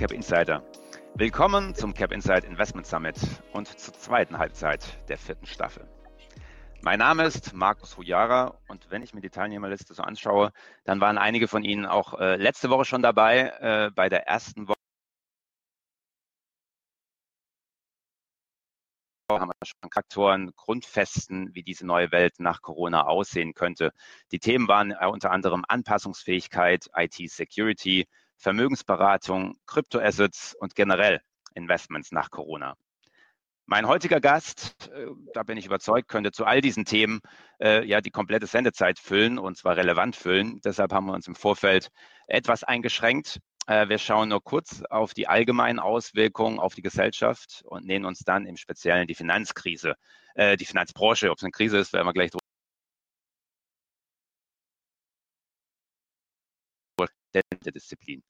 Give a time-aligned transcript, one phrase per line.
[0.00, 0.64] Cap Insider.
[1.14, 3.16] Willkommen zum Cap Insight Investment Summit
[3.52, 5.86] und zur zweiten Halbzeit der vierten Staffel.
[6.80, 10.52] Mein Name ist Markus Hujara und wenn ich mir die Teilnehmerliste so anschaue,
[10.84, 14.68] dann waren einige von Ihnen auch äh, letzte Woche schon dabei äh, bei der ersten
[14.68, 14.76] Woche.
[19.30, 23.92] haben wir schon Faktoren, Grundfesten, wie diese neue Welt nach Corona aussehen könnte.
[24.32, 28.08] Die Themen waren äh, unter anderem Anpassungsfähigkeit, IT-Security,
[28.40, 31.20] Vermögensberatung, Kryptoassets und generell
[31.54, 32.74] Investments nach Corona.
[33.66, 37.20] Mein heutiger Gast, äh, da bin ich überzeugt, könnte zu all diesen Themen
[37.60, 40.60] äh, ja die komplette Sendezeit füllen und zwar relevant füllen.
[40.64, 41.90] Deshalb haben wir uns im Vorfeld
[42.26, 43.38] etwas eingeschränkt.
[43.68, 48.20] Äh, wir schauen nur kurz auf die allgemeinen Auswirkungen auf die Gesellschaft und nähern uns
[48.20, 49.94] dann im Speziellen die Finanzkrise,
[50.34, 51.30] äh, die Finanzbranche.
[51.30, 52.39] Ob es eine Krise ist, werden wir gleich drüber
[57.34, 58.22] der Disziplin.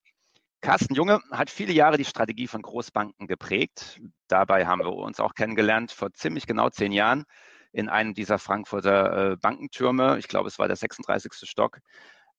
[0.60, 3.98] Carsten Junge hat viele Jahre die Strategie von Großbanken geprägt.
[4.28, 7.24] Dabei haben wir uns auch kennengelernt vor ziemlich genau zehn Jahren
[7.72, 10.18] in einem dieser Frankfurter äh, Bankentürme.
[10.18, 11.32] Ich glaube, es war der 36.
[11.48, 11.78] Stock.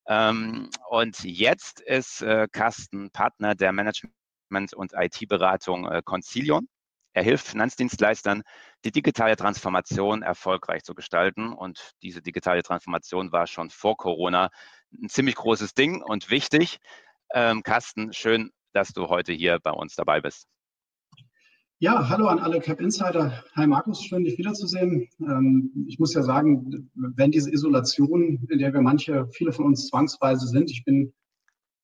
[0.08, 6.68] Ähm, und jetzt ist äh, Carsten Partner der Management- und IT-Beratung äh, Concilion.
[7.14, 8.44] Er hilft Finanzdienstleistern,
[8.86, 11.54] die digitale Transformation erfolgreich zu gestalten.
[11.54, 14.50] Und diese digitale Transformation war schon vor Corona
[15.02, 16.80] ein ziemlich großes Ding und wichtig.
[17.34, 20.48] Ähm, Carsten, schön, dass du heute hier bei uns dabei bist.
[21.80, 23.44] Ja, hallo an alle Cap Insider.
[23.56, 25.10] Hi Markus, schön dich wiederzusehen.
[25.20, 29.88] Ähm, ich muss ja sagen, wenn diese Isolation, in der wir manche, viele von uns
[29.88, 31.12] zwangsweise sind, ich bin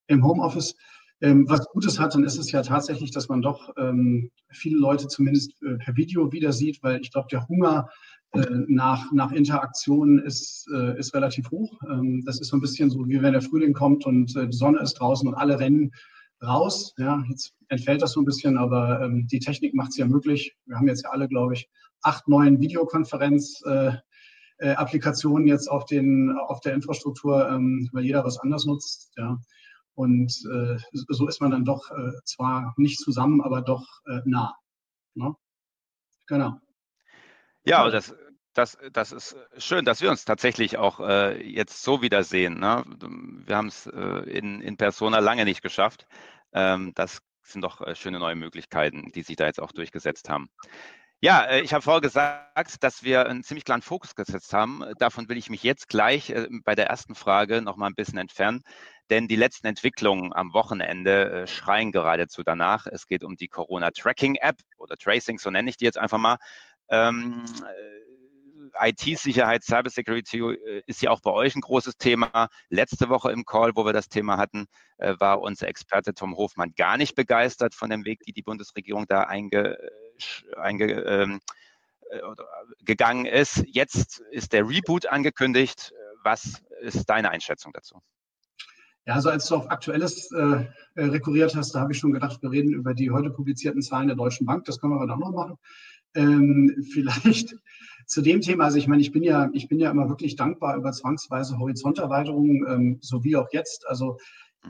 [0.05, 0.75] im Homeoffice,
[1.21, 5.07] ähm, was Gutes hat, dann ist es ja tatsächlich, dass man doch ähm, viele Leute
[5.07, 7.89] zumindest äh, per Video wieder sieht, weil ich glaube, der Hunger
[8.67, 11.79] nach, nach Interaktion ist, äh, ist relativ hoch.
[11.89, 14.57] Ähm, das ist so ein bisschen so, wie wenn der Frühling kommt und äh, die
[14.57, 15.91] Sonne ist draußen und alle rennen
[16.43, 16.93] raus.
[16.97, 20.55] Ja, jetzt entfällt das so ein bisschen, aber ähm, die Technik macht es ja möglich.
[20.65, 21.69] Wir haben jetzt ja alle, glaube ich,
[22.01, 28.39] acht neuen Videokonferenz-Applikationen äh, äh, jetzt auf, den, auf der Infrastruktur, ähm, weil jeder was
[28.39, 29.11] anders nutzt.
[29.17, 29.37] Ja.
[29.95, 34.55] Und äh, so ist man dann doch äh, zwar nicht zusammen, aber doch äh, nah.
[35.15, 35.35] Ne?
[36.27, 36.59] Genau.
[37.69, 38.15] Ja, das,
[38.53, 42.59] das, das ist schön, dass wir uns tatsächlich auch äh, jetzt so wiedersehen.
[42.59, 42.83] Ne?
[43.45, 46.07] Wir haben es äh, in, in Persona lange nicht geschafft.
[46.53, 50.49] Ähm, das sind doch äh, schöne neue Möglichkeiten, die sich da jetzt auch durchgesetzt haben.
[51.19, 54.83] Ja, äh, ich habe vorher gesagt, dass wir einen ziemlich klaren Fokus gesetzt haben.
[54.99, 58.17] Davon will ich mich jetzt gleich äh, bei der ersten Frage noch mal ein bisschen
[58.17, 58.61] entfernen,
[59.09, 62.87] denn die letzten Entwicklungen am Wochenende schreien geradezu danach.
[62.87, 66.37] Es geht um die Corona-Tracking-App oder Tracing, so nenne ich die jetzt einfach mal.
[66.89, 67.43] Ähm,
[68.79, 72.49] IT-Sicherheit, Cybersecurity äh, ist ja auch bei euch ein großes Thema.
[72.69, 74.65] Letzte Woche im Call, wo wir das Thema hatten,
[74.97, 79.05] äh, war unser Experte Tom Hofmann gar nicht begeistert von dem Weg, die die Bundesregierung
[79.07, 79.77] da einge,
[80.57, 81.39] einge, ähm,
[82.09, 82.19] äh,
[82.83, 83.63] gegangen ist.
[83.67, 85.93] Jetzt ist der Reboot angekündigt.
[86.23, 88.01] Was ist deine Einschätzung dazu?
[89.05, 90.65] Ja, also als du auf Aktuelles äh,
[90.97, 94.17] rekurriert hast, da habe ich schon gedacht, wir reden über die heute publizierten Zahlen der
[94.17, 94.65] Deutschen Bank.
[94.65, 95.57] Das können wir aber auch noch machen.
[96.15, 97.55] Ähm, vielleicht
[98.07, 100.77] zu dem Thema, also ich meine, ich bin ja, ich bin ja immer wirklich dankbar
[100.77, 103.85] über zwangsweise Horizonterweiterungen, ähm, so wie auch jetzt.
[103.87, 104.17] Also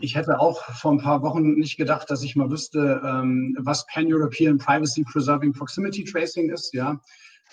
[0.01, 3.85] ich hätte auch vor ein paar Wochen nicht gedacht, dass ich mal wüsste, ähm, was
[3.87, 6.99] Pan-European Privacy Preserving Proximity Tracing ist, ja.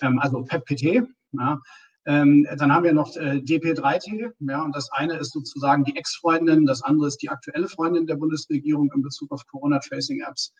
[0.01, 1.61] Ähm, also PEPPT, ja.
[2.07, 6.65] Ähm, dann haben wir noch äh, DP3T, ja, und das eine ist sozusagen die Ex-Freundin,
[6.65, 10.53] das andere ist die aktuelle Freundin der Bundesregierung in Bezug auf Corona-Tracing-Apps.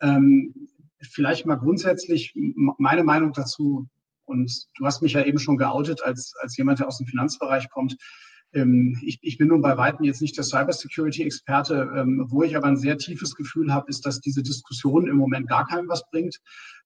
[0.00, 0.54] Ähm,
[1.00, 3.88] vielleicht mal grundsätzlich meine Meinung dazu,
[4.28, 7.70] und du hast mich ja eben schon geoutet als, als jemand, der aus dem Finanzbereich
[7.70, 7.96] kommt.
[8.52, 11.90] Ähm, ich, ich, bin nun bei Weitem jetzt nicht der Cybersecurity-Experte.
[11.96, 15.48] Ähm, wo ich aber ein sehr tiefes Gefühl habe, ist, dass diese Diskussion im Moment
[15.48, 16.40] gar keinem was bringt.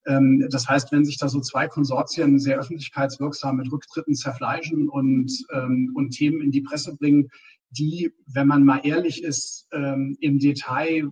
[0.06, 5.32] Ähm, das heißt, wenn sich da so zwei Konsortien sehr öffentlichkeitswirksam mit Rücktritten zerfleischen und,
[5.94, 7.28] und Themen in die Presse bringen,
[7.70, 11.10] die, wenn man mal ehrlich ist, im Detail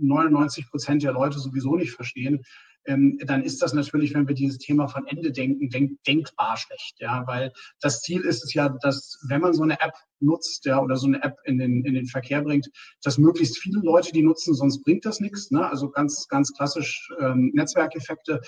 [0.00, 2.42] 99 Prozent der Leute sowieso nicht verstehen,
[2.86, 6.96] ähm, dann ist das natürlich, wenn wir dieses Thema von Ende denken, denk, denkbar schlecht.
[6.98, 10.80] Ja, weil das Ziel ist es ja, dass wenn man so eine App nutzt, ja,
[10.80, 12.68] oder so eine App in den, in den Verkehr bringt,
[13.02, 15.50] dass möglichst viele Leute die nutzen, sonst bringt das nichts.
[15.50, 15.68] Ne?
[15.68, 18.40] Also ganz, ganz klassisch ähm, Netzwerkeffekte.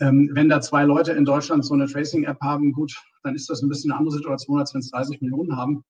[0.00, 3.62] Ähm, wenn da zwei Leute in Deutschland so eine Tracing-App haben, gut, dann ist das
[3.62, 5.84] ein bisschen eine andere Situation, als wenn es 30 Millionen haben.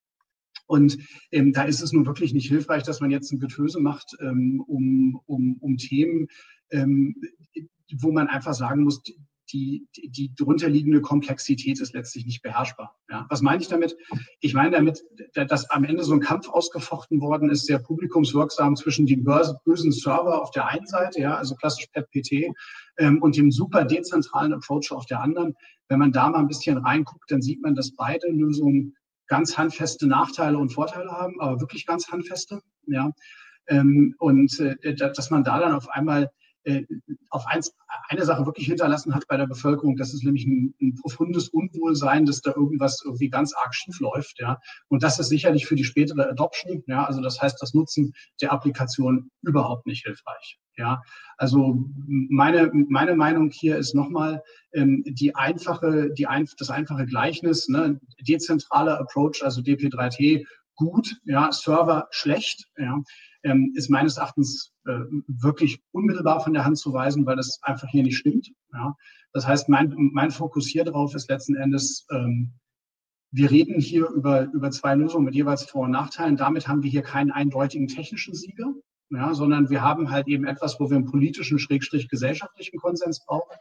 [0.71, 0.99] Und
[1.33, 4.63] ähm, da ist es nun wirklich nicht hilfreich, dass man jetzt ein Getöse macht ähm,
[4.69, 6.29] um, um, um Themen,
[6.71, 7.17] ähm,
[7.99, 9.03] wo man einfach sagen muss,
[9.53, 12.95] die, die drunter liegende Komplexität ist letztlich nicht beherrschbar.
[13.11, 13.27] Ja.
[13.29, 13.97] Was meine ich damit?
[14.39, 15.03] Ich meine damit,
[15.35, 20.41] dass am Ende so ein Kampf ausgefochten worden ist, sehr publikumswirksam zwischen dem bösen Server
[20.41, 22.55] auf der einen Seite, ja, also klassisch PEP-PT,
[22.99, 25.55] ähm, und dem super dezentralen Approach auf der anderen.
[25.89, 28.95] Wenn man da mal ein bisschen reinguckt, dann sieht man, dass beide Lösungen
[29.31, 32.61] ganz handfeste Nachteile und Vorteile haben, aber wirklich ganz handfeste.
[32.87, 33.13] Ja.
[33.69, 36.31] Ähm, und äh, dass man da dann auf einmal
[36.65, 36.85] äh,
[37.31, 37.75] auf eins,
[38.09, 42.27] eine Sache wirklich hinterlassen hat bei der Bevölkerung, das ist nämlich ein, ein, profundes Unwohlsein,
[42.27, 44.41] dass da irgendwas irgendwie ganz arg schief läuft.
[44.41, 44.59] Ja.
[44.89, 48.13] Und das ist sicherlich für die spätere Adoption, ja, also das heißt das Nutzen
[48.43, 50.59] der Applikation überhaupt nicht hilfreich.
[50.81, 51.03] Ja,
[51.37, 54.43] also meine, meine Meinung hier ist nochmal
[54.73, 60.47] ähm, die einfache, die ein, das einfache Gleichnis, ne, dezentraler Approach, also DP3T,
[60.77, 62.99] gut, ja, Server schlecht, ja,
[63.43, 67.89] ähm, ist meines Erachtens äh, wirklich unmittelbar von der Hand zu weisen, weil das einfach
[67.89, 68.51] hier nicht stimmt.
[68.73, 68.97] Ja.
[69.35, 72.55] Das heißt, mein, mein Fokus hier drauf ist letzten Endes, ähm,
[73.33, 76.39] wir reden hier über, über zwei Lösungen mit jeweils Vor- und Nachteilen.
[76.39, 78.73] Damit haben wir hier keinen eindeutigen technischen Sieger,
[79.11, 83.57] ja, sondern wir haben halt eben etwas, wo wir einen politischen, schrägstrich gesellschaftlichen Konsens brauchen.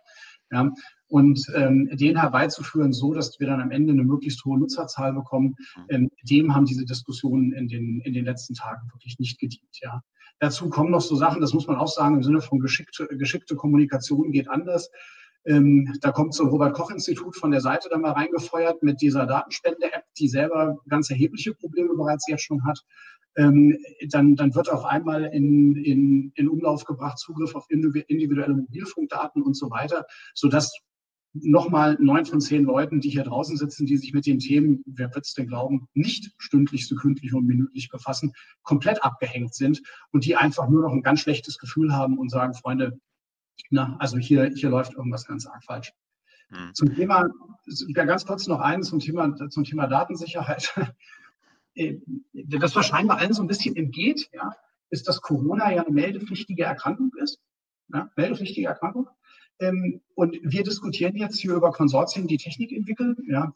[0.52, 0.72] Ja,
[1.08, 5.56] und ähm, den herbeizuführen, so dass wir dann am Ende eine möglichst hohe Nutzerzahl bekommen,
[5.76, 5.86] mhm.
[5.90, 9.78] ähm, dem haben diese Diskussionen in den, in den letzten Tagen wirklich nicht gedient.
[9.82, 10.02] Ja.
[10.40, 13.56] Dazu kommen noch so Sachen, das muss man auch sagen, im Sinne von geschickte, geschickte
[13.56, 14.90] Kommunikation geht anders.
[15.46, 20.04] Ähm, da kommt so ein Robert-Koch-Institut von der Seite dann mal reingefeuert mit dieser Datenspende-App,
[20.18, 22.84] die selber ganz erhebliche Probleme bereits jetzt schon hat.
[23.40, 23.78] Ähm,
[24.10, 29.56] dann, dann wird auf einmal in, in, in Umlauf gebracht Zugriff auf individuelle Mobilfunkdaten und
[29.56, 30.78] so weiter, sodass
[31.32, 35.16] nochmal neun von zehn Leuten, die hier draußen sitzen, die sich mit den Themen, wer
[35.16, 38.34] wird es denn glauben, nicht stündlich, sekündlich und minütlich befassen,
[38.64, 39.82] komplett abgehängt sind
[40.12, 43.00] und die einfach nur noch ein ganz schlechtes Gefühl haben und sagen, Freunde,
[43.70, 45.94] na, also hier, hier läuft irgendwas ganz arg falsch.
[46.50, 46.74] Hm.
[46.74, 47.30] Zum Thema,
[47.94, 50.74] ganz kurz noch eins zum Thema, zum Thema Datensicherheit.
[51.76, 51.98] Äh,
[52.34, 54.54] das wahrscheinlich allen so ein bisschen entgeht, ja,
[54.90, 57.40] ist, dass Corona ja eine meldepflichtige Erkrankung ist.
[57.94, 59.08] Ja, meldepflichtige Erkrankung.
[59.60, 63.18] Ähm, und wir diskutieren jetzt hier über Konsortien, die Technik entwickeln.
[63.28, 63.54] Ja.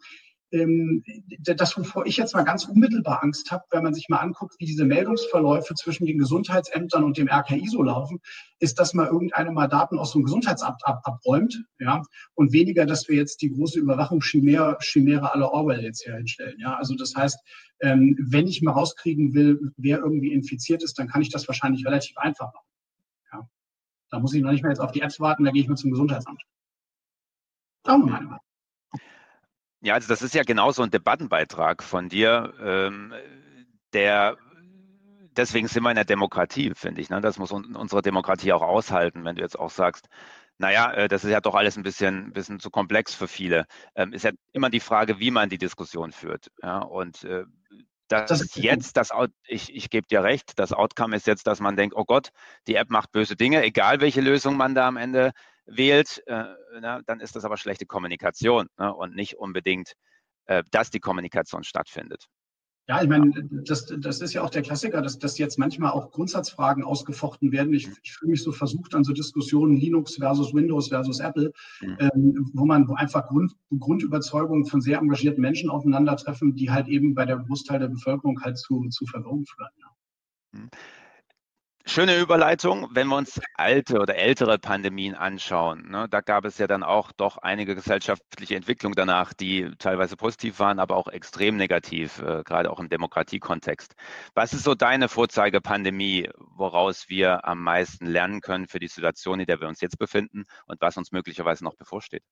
[0.53, 1.03] Ähm,
[1.39, 4.65] das, wovor ich jetzt mal ganz unmittelbar Angst habe, wenn man sich mal anguckt, wie
[4.65, 8.19] diese Meldungsverläufe zwischen den Gesundheitsämtern und dem RKI so laufen,
[8.59, 12.03] ist, dass mal irgendeine mal Daten aus dem Gesundheitsamt ab, abräumt, ja,
[12.35, 16.77] und weniger, dass wir jetzt die große Überwachungschimäre Chimäre aller Orwell jetzt hier hinstellen, ja.
[16.77, 17.39] Also das heißt,
[17.81, 21.85] ähm, wenn ich mal rauskriegen will, wer irgendwie infiziert ist, dann kann ich das wahrscheinlich
[21.85, 22.67] relativ einfach machen.
[24.13, 25.75] Da muss ich noch nicht mehr jetzt auf die Apps warten, da gehe ich mal
[25.75, 26.39] zum Gesundheitsamt.
[27.83, 28.39] Schauen wir mal.
[29.83, 33.13] Ja, also das ist ja genau so ein Debattenbeitrag von dir, ähm,
[33.91, 34.37] der
[35.35, 37.09] deswegen sind wir in der Demokratie, finde ich.
[37.09, 37.19] Ne?
[37.19, 40.07] Das muss unsere Demokratie auch aushalten, wenn du jetzt auch sagst,
[40.57, 43.65] naja, äh, das ist ja doch alles ein bisschen, bisschen zu komplex für viele.
[43.95, 46.49] Ähm, ist ja immer die Frage, wie man die Diskussion führt.
[46.61, 46.79] Ja?
[46.79, 47.43] Und äh,
[48.07, 49.09] das, das ist jetzt, das,
[49.47, 52.29] ich, ich gebe dir recht, das Outcome ist jetzt, dass man denkt, oh Gott,
[52.67, 55.31] die App macht böse Dinge, egal welche Lösung man da am Ende
[55.65, 56.45] wählt, äh,
[56.79, 59.93] na, dann ist das aber schlechte Kommunikation ne, und nicht unbedingt,
[60.45, 62.27] äh, dass die Kommunikation stattfindet.
[62.89, 66.11] Ja, ich meine, das, das ist ja auch der Klassiker, dass, dass jetzt manchmal auch
[66.11, 67.73] Grundsatzfragen ausgefochten werden.
[67.73, 71.97] Ich, ich fühle mich so versucht an so Diskussionen Linux versus Windows versus Apple, mhm.
[71.99, 77.15] ähm, wo man wo einfach Grund, Grundüberzeugungen von sehr engagierten Menschen aufeinandertreffen, die halt eben
[77.15, 79.71] bei der Großteil der Bevölkerung halt zu, zu Verwirrung führen.
[79.77, 80.59] Ja.
[80.59, 80.69] Mhm.
[81.85, 85.89] Schöne Überleitung, wenn wir uns alte oder ältere Pandemien anschauen.
[85.89, 90.59] Ne, da gab es ja dann auch doch einige gesellschaftliche Entwicklungen danach, die teilweise positiv
[90.59, 93.95] waren, aber auch extrem negativ, äh, gerade auch im Demokratiekontext.
[94.33, 99.45] Was ist so deine Vorzeigepandemie, woraus wir am meisten lernen können für die Situation, in
[99.45, 102.23] der wir uns jetzt befinden und was uns möglicherweise noch bevorsteht?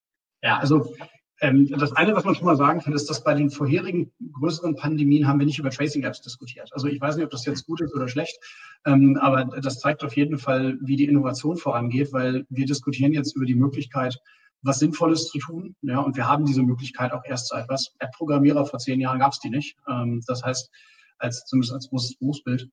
[0.41, 0.95] Ja, also
[1.41, 5.27] das eine, was man schon mal sagen kann, ist, dass bei den vorherigen größeren Pandemien
[5.27, 6.69] haben wir nicht über Tracing-Apps diskutiert.
[6.71, 8.37] Also ich weiß nicht, ob das jetzt gut ist oder schlecht,
[8.85, 13.35] ähm, aber das zeigt auf jeden Fall, wie die Innovation vorangeht, weil wir diskutieren jetzt
[13.35, 14.19] über die Möglichkeit,
[14.61, 15.75] was Sinnvolles zu tun.
[15.81, 17.95] Ja, und wir haben diese Möglichkeit auch erst seit was.
[17.97, 19.75] App-Programmierer vor zehn Jahren gab es die nicht.
[19.89, 20.69] Ähm, das heißt,
[21.17, 22.69] als zumindest als großes Berufsbild.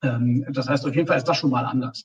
[0.00, 2.04] das heißt, auf jeden Fall ist das schon mal anders.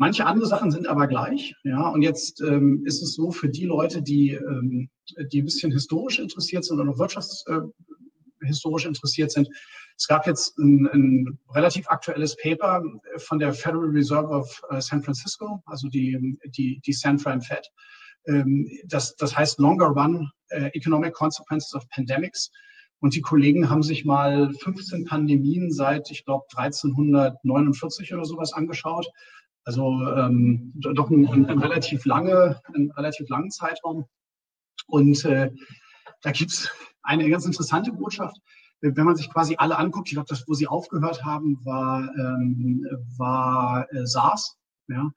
[0.00, 1.56] Manche andere Sachen sind aber gleich.
[1.64, 4.88] Ja, und jetzt ähm, ist es so für die Leute, die, ähm,
[5.32, 9.48] die ein bisschen historisch interessiert sind oder noch wirtschaftshistorisch äh, interessiert sind.
[9.96, 12.80] Es gab jetzt ein, ein, relativ aktuelles Paper
[13.16, 17.68] von der Federal Reserve of äh, San Francisco, also die, die, die San Fran Fed.
[18.26, 22.52] Ähm, das, das heißt Longer Run äh, Economic Consequences of Pandemics.
[23.00, 29.08] Und die Kollegen haben sich mal 15 Pandemien seit, ich glaube, 1349 oder sowas angeschaut
[29.68, 34.06] Also ähm, doch ein, ein, ein, relativ lange, einen relativ langen Zeitraum.
[34.86, 35.50] Und äh,
[36.22, 36.70] da gibt es
[37.02, 38.38] eine ganz interessante Botschaft.
[38.80, 42.86] Wenn man sich quasi alle anguckt, ich glaube, das, wo sie aufgehört haben, war, ähm,
[43.18, 44.56] war äh, SARS.
[44.88, 45.12] Ja?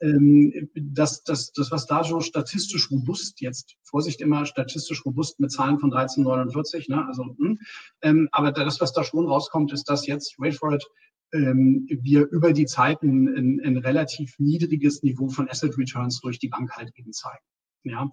[0.00, 5.52] Ähm, das, das, das, was da so statistisch robust jetzt, Vorsicht immer, statistisch robust mit
[5.52, 7.06] Zahlen von 1349, ne?
[7.06, 7.60] also, hm,
[8.02, 10.84] ähm, aber das, was da schon rauskommt, ist, dass jetzt, wait for it,
[11.32, 16.48] ähm, wir über die Zeiten ein, ein relativ niedriges Niveau von Asset Returns durch die
[16.48, 17.44] Bank halt eben zeigen.
[17.84, 18.10] Ja,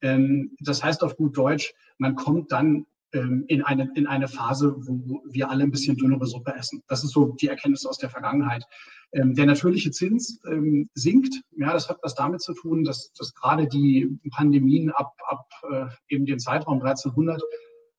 [0.00, 4.74] ähm, das heißt auf gut Deutsch, man kommt dann ähm, in eine, in eine Phase,
[4.78, 6.82] wo wir alle ein bisschen dünnere Suppe essen.
[6.88, 8.64] Das ist so die Erkenntnis aus der Vergangenheit.
[9.12, 11.42] Ähm, der natürliche Zins ähm, sinkt.
[11.56, 16.14] Ja, das hat was damit zu tun, dass, dass gerade die Pandemien ab, ab äh,
[16.14, 17.42] eben dem Zeitraum 1300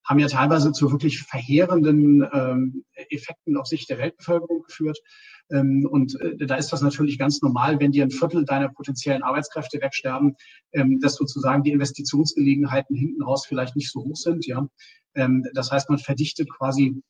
[0.06, 5.00] haben ja teilweise zu wirklich verheerenden ähm, Effekten auf Sicht der Weltbevölkerung geführt.
[5.52, 9.24] Ähm, und äh, da ist das natürlich ganz normal, wenn dir ein Viertel deiner potenziellen
[9.24, 10.36] Arbeitskräfte wegsterben,
[10.74, 14.46] ähm, dass sozusagen die Investitionsgelegenheiten hinten raus vielleicht nicht so hoch sind.
[14.46, 14.68] Ja,
[15.16, 17.02] ähm, das heißt, man verdichtet quasi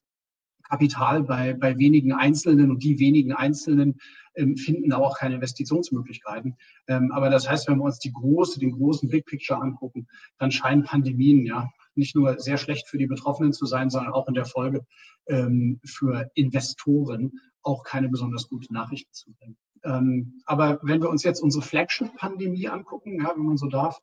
[0.70, 4.00] Kapital bei, bei wenigen Einzelnen und die wenigen Einzelnen
[4.36, 6.56] ähm, finden auch keine Investitionsmöglichkeiten.
[6.88, 10.08] Ähm, aber das heißt, wenn wir uns die große, den großen Big Picture angucken,
[10.40, 14.28] dann scheinen Pandemien ja nicht nur sehr schlecht für die Betroffenen zu sein, sondern auch
[14.28, 14.86] in der Folge
[15.28, 19.58] ähm, für Investoren auch keine besonders gute Nachricht zu bringen.
[19.84, 24.00] Ähm, aber wenn wir uns jetzt unsere Flagship-Pandemie angucken, ja, wenn man so darf,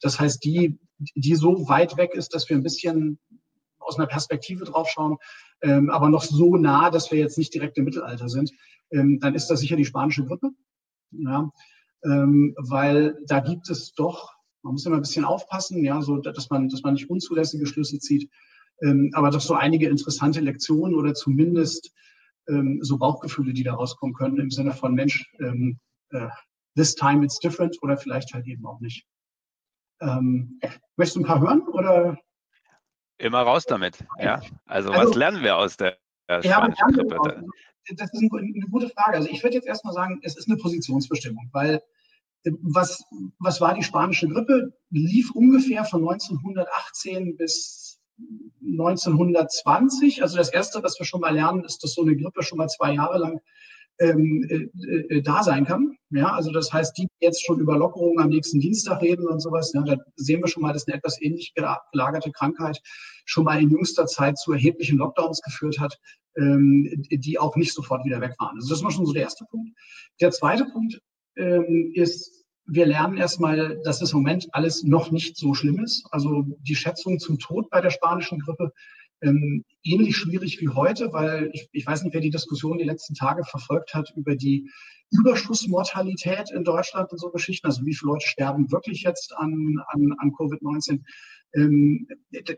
[0.00, 0.78] das heißt die,
[1.14, 3.18] die so weit weg ist, dass wir ein bisschen
[3.78, 5.16] aus einer Perspektive draufschauen,
[5.62, 8.52] ähm, aber noch so nah, dass wir jetzt nicht direkt im Mittelalter sind,
[8.90, 10.50] ähm, dann ist das sicher die spanische Grippe.
[11.10, 11.50] Ja,
[12.04, 14.33] ähm, weil da gibt es doch
[14.64, 17.98] man muss immer ein bisschen aufpassen, ja, so, dass man, dass man nicht unzulässige Schlüsse
[17.98, 18.30] zieht.
[18.82, 21.92] Ähm, aber doch so einige interessante Lektionen oder zumindest
[22.48, 25.78] ähm, so Bauchgefühle, die da rauskommen können im Sinne von Mensch, ähm,
[26.10, 26.28] äh,
[26.74, 29.06] this time it's different oder vielleicht halt eben auch nicht.
[30.00, 30.58] Ähm,
[30.96, 32.18] möchtest du ein paar hören oder?
[33.18, 34.42] Immer raus damit, ja.
[34.66, 35.98] Also, also was lernen wir aus der
[36.40, 37.44] spanischen Grippe?
[37.96, 39.18] Das ist eine gute Frage.
[39.18, 41.82] Also ich würde jetzt erstmal sagen, es ist eine Positionsbestimmung, weil
[42.62, 43.02] was,
[43.38, 44.72] was war die spanische Grippe?
[44.90, 47.98] Lief ungefähr von 1918 bis
[48.60, 50.22] 1920.
[50.22, 52.68] Also das Erste, was wir schon mal lernen, ist, dass so eine Grippe schon mal
[52.68, 53.40] zwei Jahre lang
[54.00, 55.96] ähm, äh, äh, da sein kann.
[56.10, 59.72] Ja, also das heißt, die jetzt schon über Lockerungen am nächsten Dienstag reden und sowas,
[59.72, 62.80] ja, da sehen wir schon mal, dass eine etwas ähnlich gelagerte Krankheit
[63.24, 65.98] schon mal in jüngster Zeit zu erheblichen Lockdowns geführt hat,
[66.36, 68.56] ähm, die auch nicht sofort wieder weg waren.
[68.56, 69.70] Also das war schon so der erste Punkt.
[70.20, 71.00] Der zweite Punkt
[71.36, 76.06] ähm, ist, wir lernen erstmal, dass es im Moment alles noch nicht so schlimm ist.
[76.10, 78.72] Also die Schätzung zum Tod bei der spanischen Grippe
[79.22, 83.14] ähm, ähnlich schwierig wie heute, weil ich, ich weiß nicht, wer die Diskussion die letzten
[83.14, 84.70] Tage verfolgt hat über die
[85.10, 87.66] Überschussmortalität in Deutschland und so Geschichten.
[87.66, 91.00] Also wie viele Leute sterben wirklich jetzt an, an, an Covid-19?
[91.54, 92.06] ähm,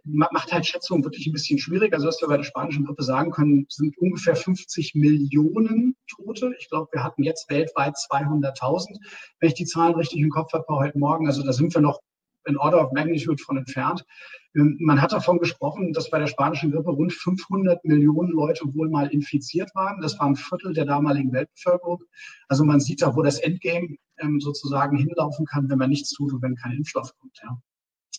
[0.04, 1.92] macht halt Schätzungen wirklich ein bisschen schwierig.
[1.92, 6.54] Also was wir bei der spanischen Grippe sagen können, sind ungefähr 50 Millionen Tote.
[6.58, 8.96] Ich glaube, wir hatten jetzt weltweit 200.000,
[9.40, 11.26] wenn ich die Zahlen richtig im Kopf habe heute Morgen.
[11.26, 12.00] Also da sind wir noch
[12.46, 14.04] in Order of Magnitude von entfernt.
[14.56, 18.88] Ähm, man hat davon gesprochen, dass bei der spanischen Grippe rund 500 Millionen Leute wohl
[18.88, 20.00] mal infiziert waren.
[20.00, 22.02] Das war ein Viertel der damaligen Weltbevölkerung.
[22.48, 26.32] Also man sieht da, wo das Endgame ähm, sozusagen hinlaufen kann, wenn man nichts tut
[26.32, 27.38] und wenn kein Impfstoff kommt.
[27.42, 27.58] Ja.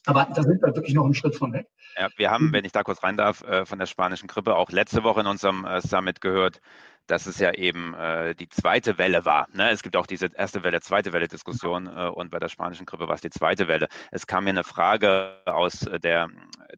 [0.07, 1.67] Aber da sind wir wirklich noch einen Schritt von weg.
[1.97, 4.71] Ja, wir haben, wenn ich da kurz rein darf, äh, von der spanischen Grippe auch
[4.71, 6.61] letzte Woche in unserem äh, Summit gehört,
[7.07, 9.47] dass es ja eben äh, die zweite Welle war.
[9.51, 9.69] Ne?
[9.69, 13.15] Es gibt auch diese erste Welle, zweite Welle Diskussion und bei der spanischen Grippe war
[13.15, 13.87] es die zweite Welle.
[14.11, 16.29] Es kam mir eine Frage aus der,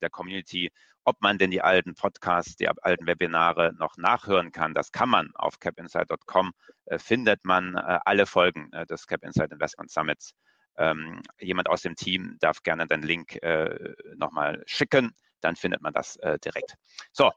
[0.02, 0.72] der Community,
[1.04, 4.74] ob man denn die alten Podcasts, die alten Webinare noch nachhören kann.
[4.74, 6.52] Das kann man auf capinsight.com,
[6.98, 10.36] findet man alle Folgen des Cap Insight Investment Summits
[10.80, 15.94] ähm, jemand aus dem Team darf gerne den Link äh, nochmal schicken, dann findet man
[15.94, 16.76] das äh, direkt.
[17.12, 17.32] So,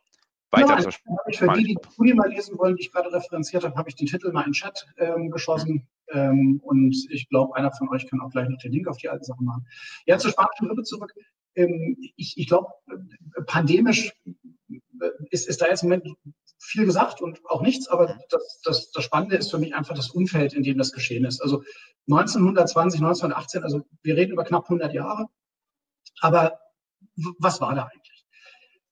[0.52, 0.78] weiter.
[0.78, 0.90] Ja,
[1.32, 3.96] für die, die die Studie mal lesen wollen, die ich gerade referenziert habe, habe ich
[3.96, 5.88] den Titel mal in den Chat ähm, geschossen.
[6.10, 9.08] Ähm, und ich glaube, einer von euch kann auch gleich noch den Link auf die
[9.08, 9.66] alten Sachen machen.
[10.06, 11.12] Ja, zur spanischen Grippe zurück.
[11.54, 16.08] Ähm, ich, ich glaube, äh, pandemisch äh, ist, ist da jetzt im Moment
[16.62, 20.10] viel gesagt und auch nichts, aber das, das, das Spannende ist für mich einfach das
[20.10, 21.42] Umfeld, in dem das geschehen ist.
[21.42, 21.62] Also
[22.08, 25.26] 1920, 1918, also wir reden über knapp 100 Jahre,
[26.20, 26.58] aber
[27.38, 28.24] was war da eigentlich?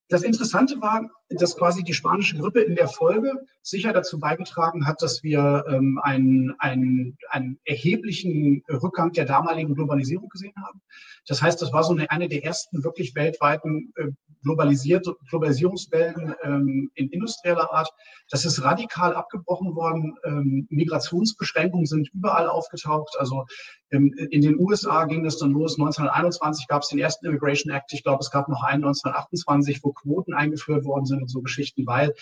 [0.09, 3.33] Das Interessante war, dass quasi die spanische Grippe in der Folge
[3.63, 10.29] sicher dazu beigetragen hat, dass wir ähm, einen, einen, einen erheblichen Rückgang der damaligen Globalisierung
[10.29, 10.81] gesehen haben.
[11.27, 14.09] Das heißt, das war so eine, eine der ersten wirklich weltweiten äh,
[14.43, 17.91] globalisiert, Globalisierungswellen ähm, in industrieller Art.
[18.31, 20.17] Das ist radikal abgebrochen worden.
[20.25, 23.15] Ähm, Migrationsbeschränkungen sind überall aufgetaucht.
[23.19, 23.45] Also
[23.91, 25.79] ähm, in den USA ging das dann los.
[25.79, 27.93] 1921 gab es den ersten Immigration Act.
[27.93, 31.87] Ich glaube, es gab noch einen 1928, wo Quoten eingeführt worden sind und so Geschichten,
[31.87, 32.15] weil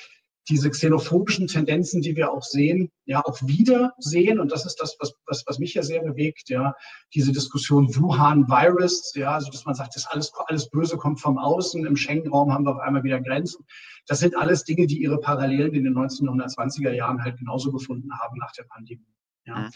[0.48, 4.40] diese xenophobischen Tendenzen, die wir auch sehen, ja auch wieder sehen.
[4.40, 6.74] Und das ist das, was, was, was mich ja sehr bewegt, ja,
[7.14, 11.84] diese Diskussion Wuhan-Virus, ja, also dass man sagt, das alles, alles Böse kommt vom Außen.
[11.84, 13.66] Im Schengen-Raum haben wir auf einmal wieder Grenzen.
[14.06, 18.38] Das sind alles Dinge, die ihre Parallelen in den 1920er Jahren halt genauso gefunden haben
[18.38, 19.04] nach der Pandemie.
[19.44, 19.68] Ja.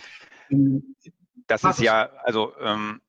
[0.48, 0.96] Mhm.
[1.46, 3.00] Das ist ja, also ähm,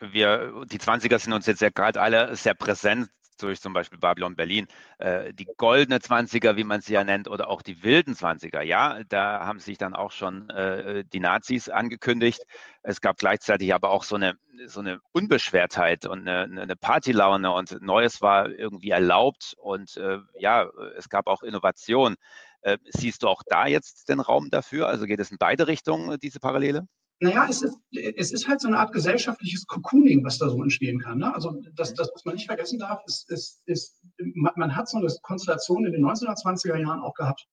[0.00, 4.36] wir, die 20er sind uns jetzt ja gerade alle sehr präsent durch zum Beispiel Babylon
[4.36, 4.66] Berlin,
[4.98, 8.62] äh, die goldene 20er, wie man sie ja nennt, oder auch die wilden 20er.
[8.62, 12.44] Ja, da haben sich dann auch schon äh, die Nazis angekündigt.
[12.82, 17.80] Es gab gleichzeitig aber auch so eine, so eine Unbeschwertheit und eine, eine Partylaune und
[17.82, 22.16] Neues war irgendwie erlaubt und äh, ja, es gab auch Innovation.
[22.62, 24.88] Äh, siehst du auch da jetzt den Raum dafür?
[24.88, 26.86] Also geht es in beide Richtungen, diese Parallele?
[27.20, 27.76] Naja, es ist,
[28.16, 31.18] es ist halt so eine Art gesellschaftliches Cocooning, was da so entstehen kann.
[31.18, 31.34] Ne?
[31.34, 34.00] Also das, das, was man nicht vergessen darf, ist, ist, ist
[34.34, 37.48] man, man hat so eine Konstellation in den 1920er Jahren auch gehabt,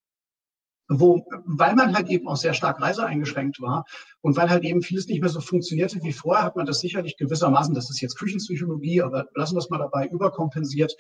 [0.88, 3.86] wo, weil man halt eben auch sehr stark reiseeingeschränkt war
[4.22, 7.18] und weil halt eben vieles nicht mehr so funktionierte wie vorher, hat man das sicherlich
[7.18, 10.96] gewissermaßen, das ist jetzt Küchenpsychologie, aber lassen wir es mal dabei, überkompensiert.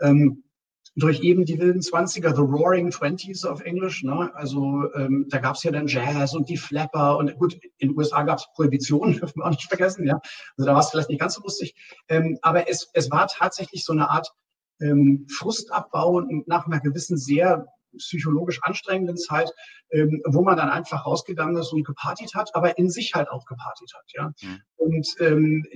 [0.00, 0.42] Ähm,
[0.96, 4.02] durch eben die wilden Zwanziger, The Roaring Twenties auf Englisch.
[4.02, 4.30] Ne?
[4.34, 7.98] Also ähm, da gab es ja dann Jazz und die Flapper und gut, in den
[7.98, 10.06] USA gab es Prohibitionen, dürfen wir auch nicht vergessen.
[10.06, 10.20] Ja?
[10.56, 11.74] Also da war es vielleicht nicht ganz so lustig.
[12.08, 14.32] Ähm, aber es, es war tatsächlich so eine Art
[14.80, 17.66] ähm, Frustabbau und nach einer gewissen sehr
[17.96, 19.50] psychologisch anstrengenden Zeit,
[19.90, 23.46] ähm, wo man dann einfach rausgegangen ist und gepartigt hat, aber in sich halt auch
[23.46, 24.04] gepartigt hat.
[24.14, 24.32] Ja?
[24.42, 24.60] Mhm.
[24.76, 25.66] Und ähm,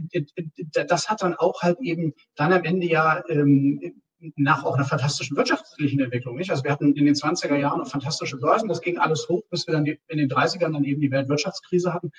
[0.88, 4.01] das hat dann auch halt eben dann am Ende ja ähm,
[4.36, 6.36] nach auch einer fantastischen wirtschaftlichen Entwicklung.
[6.36, 6.50] Nicht?
[6.50, 9.66] Also wir hatten in den 20er Jahren noch fantastische Börsen, das ging alles hoch, bis
[9.66, 12.10] wir dann die, in den 30ern dann eben die Weltwirtschaftskrise hatten.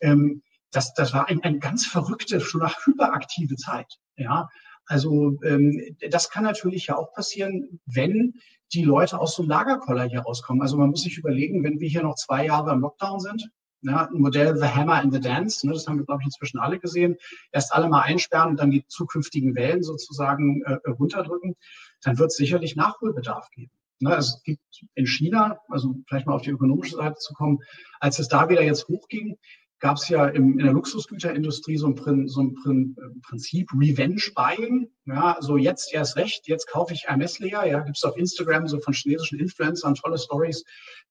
[0.00, 3.98] Ähm, das, das war eine ein ganz verrückte, schon nach hyperaktive Zeit.
[4.16, 4.48] Ja,
[4.86, 8.34] also ähm, das kann natürlich ja auch passieren, wenn
[8.72, 10.62] die Leute aus so einem Lagerkoller hier rauskommen.
[10.62, 13.50] Also man muss sich überlegen, wenn wir hier noch zwei Jahre im Lockdown sind,
[13.82, 16.58] ja, ein Modell The Hammer and the Dance, ne, das haben wir, glaube ich, inzwischen
[16.58, 17.16] alle gesehen.
[17.50, 21.56] Erst alle mal einsperren und dann die zukünftigen Wellen sozusagen äh, runterdrücken.
[22.02, 23.72] Dann wird es sicherlich Nachholbedarf geben.
[24.00, 27.60] Ne, es gibt in China, also vielleicht mal auf die ökonomische Seite zu kommen,
[28.00, 29.36] als es da wieder jetzt hochging,
[29.82, 34.88] gab es ja im, in der Luxusgüterindustrie so ein, so ein äh, Prinzip Revenge Buying.
[35.06, 37.66] Ja, so jetzt erst recht, jetzt kaufe ich Hermes leer.
[37.66, 40.64] Ja, gibt es auf Instagram so von chinesischen Influencern tolle Stories,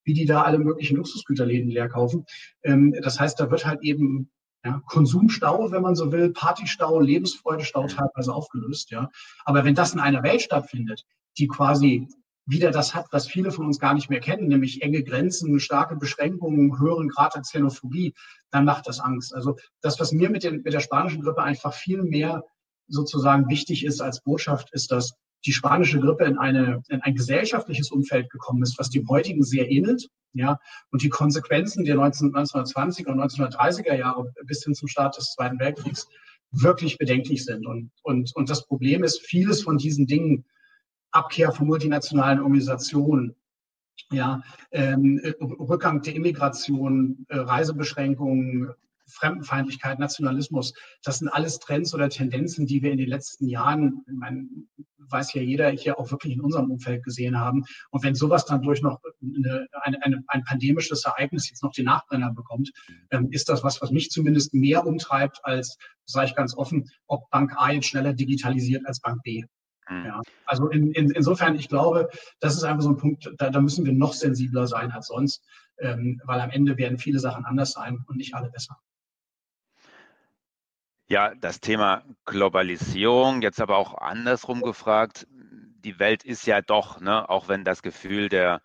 [0.06, 2.26] wie die da alle möglichen Luxusgüterläden leer kaufen.
[2.64, 4.32] Ähm, das heißt, da wird halt eben
[4.64, 8.90] ja, Konsumstau, wenn man so will, Partystau, Lebensfreudestau teilweise aufgelöst.
[8.90, 9.10] Ja,
[9.44, 11.04] aber wenn das in einer Welt stattfindet,
[11.38, 12.08] die quasi
[12.46, 15.96] wieder das hat, was viele von uns gar nicht mehr kennen, nämlich enge Grenzen, starke
[15.96, 18.14] Beschränkungen, höheren Grad der Xenophobie,
[18.52, 19.34] dann macht das Angst.
[19.34, 22.44] Also das, was mir mit, den, mit der spanischen Grippe einfach viel mehr
[22.88, 25.14] sozusagen wichtig ist als Botschaft, ist, dass
[25.46, 29.72] die spanische Grippe in, eine, in ein gesellschaftliches Umfeld gekommen ist, was dem heutigen sehr
[29.72, 30.08] ähnelt.
[30.34, 30.60] Ja,
[30.92, 35.60] und die Konsequenzen der 19, 1920er und 1930er Jahre bis hin zum Start des Zweiten
[35.60, 36.08] Weltkriegs
[36.52, 37.66] wirklich bedenklich sind.
[37.66, 40.46] Und, und, und das Problem ist, vieles von diesen Dingen
[41.12, 43.36] Abkehr von multinationalen Organisationen,
[44.12, 48.74] ja, ähm, Rückgang der Immigration, äh, Reisebeschränkungen,
[49.08, 50.74] Fremdenfeindlichkeit, Nationalismus,
[51.04, 55.42] das sind alles Trends oder Tendenzen, die wir in den letzten Jahren, man weiß ja
[55.42, 57.66] jeder, hier auch wirklich in unserem Umfeld gesehen haben.
[57.90, 61.86] Und wenn sowas dann durch noch eine, eine, eine, ein pandemisches Ereignis jetzt noch den
[61.86, 62.72] Nachbrenner bekommt,
[63.12, 67.30] ähm, ist das was, was mich zumindest mehr umtreibt, als, sage ich ganz offen, ob
[67.30, 69.44] Bank A jetzt schneller digitalisiert als Bank B.
[69.92, 70.06] Mhm.
[70.06, 73.60] Ja, also in, in, insofern, ich glaube, das ist einfach so ein Punkt, da, da
[73.60, 75.44] müssen wir noch sensibler sein als sonst,
[75.80, 78.78] ähm, weil am Ende werden viele Sachen anders sein und nicht alle besser.
[81.08, 85.28] Ja, das Thema Globalisierung, jetzt aber auch andersrum gefragt,
[85.84, 88.62] die Welt ist ja doch, ne, auch wenn das Gefühl der,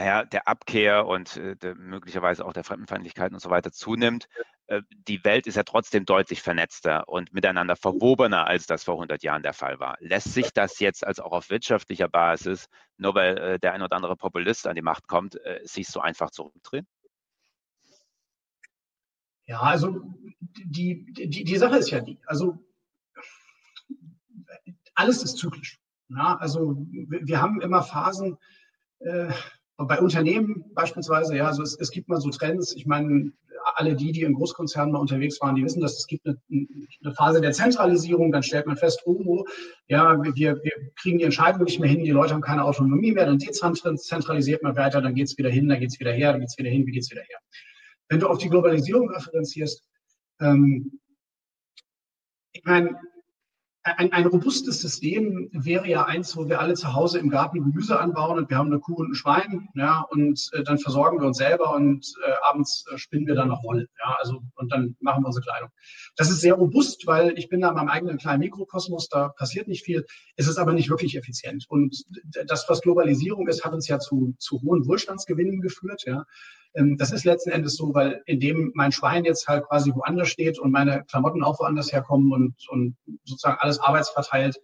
[0.00, 4.28] naja, der Abkehr und äh, der, möglicherweise auch der Fremdenfeindlichkeit und so weiter zunimmt,
[4.66, 9.22] äh, die Welt ist ja trotzdem deutlich vernetzter und miteinander verwobener, als das vor 100
[9.22, 9.98] Jahren der Fall war.
[10.00, 13.94] Lässt sich das jetzt also auch auf wirtschaftlicher Basis, nur weil äh, der ein oder
[13.94, 16.86] andere Populist an die Macht kommt, äh, sich so einfach zurückdrehen?
[19.44, 20.00] Ja, also
[20.64, 22.58] die, die, die Sache ist ja die, also
[24.94, 25.78] alles ist zyklisch.
[26.08, 28.38] Ja, also wir haben immer Phasen,
[29.80, 32.74] äh, bei Unternehmen beispielsweise, ja, also es, es gibt mal so Trends.
[32.74, 33.32] Ich meine,
[33.74, 37.14] alle die, die in Großkonzernen mal unterwegs waren, die wissen, dass es gibt eine, eine
[37.14, 38.32] Phase der Zentralisierung.
[38.32, 39.44] Dann stellt man fest, oh
[39.88, 40.60] ja, wir, wir
[40.96, 44.76] kriegen die Entscheidung nicht mehr hin, die Leute haben keine Autonomie mehr, dann dezentralisiert man
[44.76, 46.70] weiter, dann geht es wieder hin, dann geht es wieder her, dann geht es wieder
[46.70, 47.38] hin, wie geht es wieder her.
[48.08, 49.82] Wenn du auf die Globalisierung referenzierst,
[50.40, 51.00] ähm,
[52.52, 52.98] ich meine,
[53.82, 57.98] ein, ein robustes System wäre ja eins, wo wir alle zu Hause im Garten Gemüse
[57.98, 61.26] anbauen und wir haben eine Kuh und ein Schwein, ja, und äh, dann versorgen wir
[61.26, 64.96] uns selber und äh, abends äh, spinnen wir dann noch Wolle, ja, also und dann
[65.00, 65.70] machen wir unsere Kleidung.
[66.16, 69.66] Das ist sehr robust, weil ich bin da in meinem eigenen kleinen Mikrokosmos, da passiert
[69.66, 70.04] nicht viel,
[70.36, 71.64] es ist aber nicht wirklich effizient.
[71.68, 72.04] Und
[72.46, 76.24] das, was Globalisierung ist, hat uns ja zu, zu hohen Wohlstandsgewinnen geführt, ja.
[76.74, 80.58] Ähm, das ist letzten Endes so, weil indem mein Schwein jetzt halt quasi woanders steht
[80.58, 84.58] und meine Klamotten auch woanders herkommen und, und sozusagen alles arbeitsverteilt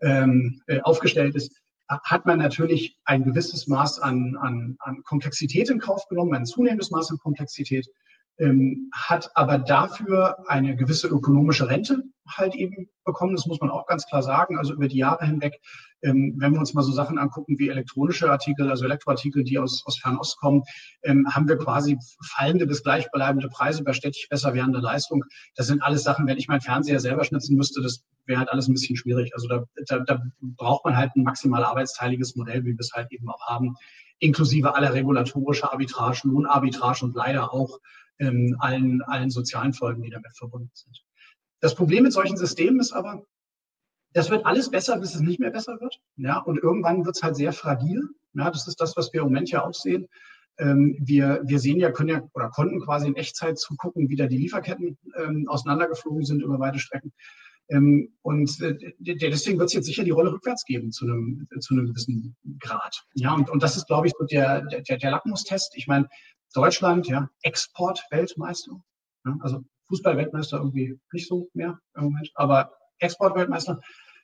[0.00, 1.52] ähm, äh, aufgestellt ist,
[1.88, 6.90] hat man natürlich ein gewisses Maß an, an, an Komplexität in Kauf genommen, ein zunehmendes
[6.90, 7.86] Maß an Komplexität
[8.38, 13.36] ähm, hat aber dafür eine gewisse ökonomische Rente halt eben bekommen.
[13.36, 14.58] Das muss man auch ganz klar sagen.
[14.58, 15.60] Also über die Jahre hinweg,
[16.02, 19.84] ähm, wenn wir uns mal so Sachen angucken wie elektronische Artikel, also Elektroartikel, die aus,
[19.86, 20.62] aus Fernost kommen,
[21.02, 25.24] ähm, haben wir quasi fallende bis gleichbleibende Preise bei stetig besser werdender Leistung.
[25.54, 28.68] Das sind alles Sachen, wenn ich meinen Fernseher selber schnitzen müsste, das wäre halt alles
[28.68, 29.32] ein bisschen schwierig.
[29.34, 33.10] Also da, da, da braucht man halt ein maximal arbeitsteiliges Modell, wie wir es halt
[33.12, 33.74] eben auch haben,
[34.18, 37.78] inklusive aller regulatorischer Arbitrage, Lohnarbitrage und leider auch
[38.18, 41.02] ähm, allen, allen sozialen Folgen, die damit verbunden sind.
[41.60, 43.24] Das Problem mit solchen Systemen ist aber,
[44.12, 46.00] das wird alles besser, bis es nicht mehr besser wird.
[46.16, 48.02] Ja, und irgendwann wird es halt sehr fragil.
[48.34, 50.08] Ja, das ist das, was wir im Moment ja auch sehen.
[50.58, 54.26] Ähm, wir, wir sehen ja, können ja oder konnten quasi in Echtzeit zugucken, wie da
[54.26, 57.12] die Lieferketten ähm, auseinandergeflogen sind über weite Strecken.
[57.68, 61.74] Ähm, und äh, deswegen wird es jetzt sicher die Rolle rückwärts geben zu einem, zu
[61.74, 63.02] einem gewissen Grad.
[63.14, 65.74] Ja, und, und das ist, glaube ich, so der, der, der Lackmustest.
[65.76, 66.08] Ich meine,
[66.54, 68.82] Deutschland, ja, Export-Weltmeister.
[69.24, 73.80] Ja, also Fußball-Weltmeister irgendwie nicht so mehr im Moment, aber Export-Weltmeister.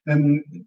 [0.08, 0.66] Ähm,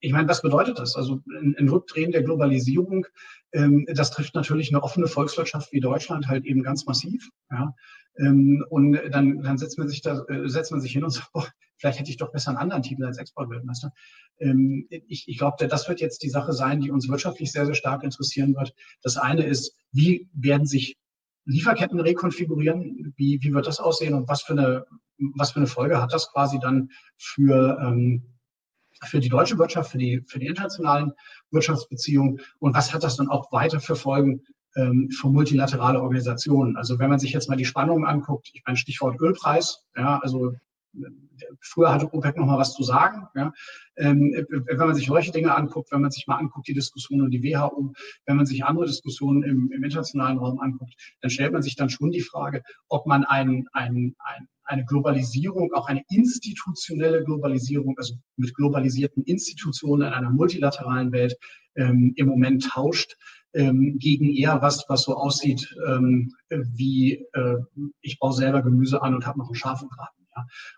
[0.00, 0.96] ich meine, was bedeutet das?
[0.96, 3.06] Also ein, Rückdrehen der Globalisierung,
[3.52, 7.28] ähm, das trifft natürlich eine offene Volkswirtschaft wie Deutschland halt eben ganz massiv.
[7.50, 7.74] Ja?
[8.16, 11.32] Ähm, und dann, dann setzt man sich da, äh, setzt man sich hin und sagt,
[11.32, 11.46] boah,
[11.76, 13.92] vielleicht hätte ich doch besser einen anderen Titel als Exportweltmeister.
[15.06, 18.02] Ich ich glaube, das wird jetzt die Sache sein, die uns wirtschaftlich sehr, sehr stark
[18.02, 18.74] interessieren wird.
[19.02, 20.96] Das eine ist, wie werden sich
[21.44, 23.14] Lieferketten rekonfigurieren?
[23.16, 24.86] Wie, wie wird das aussehen und was für eine,
[25.36, 28.37] was für eine Folge hat das quasi dann für, ähm,
[29.04, 31.12] für die deutsche Wirtschaft, für die, für die internationalen
[31.50, 34.44] Wirtschaftsbeziehungen und was hat das dann auch weiter für Folgen
[34.76, 36.76] ähm, für multilaterale Organisationen?
[36.76, 40.54] Also wenn man sich jetzt mal die Spannungen anguckt, ich meine Stichwort Ölpreis, ja, also
[41.60, 43.26] Früher hatte OPEC noch mal was zu sagen.
[43.34, 43.52] Ja.
[43.96, 47.30] Ähm, wenn man sich solche Dinge anguckt, wenn man sich mal anguckt, die Diskussion um
[47.30, 47.92] die WHO,
[48.26, 51.90] wenn man sich andere Diskussionen im, im, internationalen Raum anguckt, dann stellt man sich dann
[51.90, 58.14] schon die Frage, ob man ein, ein, ein, eine Globalisierung, auch eine institutionelle Globalisierung, also
[58.36, 61.36] mit globalisierten Institutionen in einer multilateralen Welt
[61.76, 63.16] ähm, im Moment tauscht
[63.54, 67.56] ähm, gegen eher was, was so aussieht ähm, wie äh,
[68.02, 70.17] ich baue selber Gemüse an und habe noch einen scharfen Braten.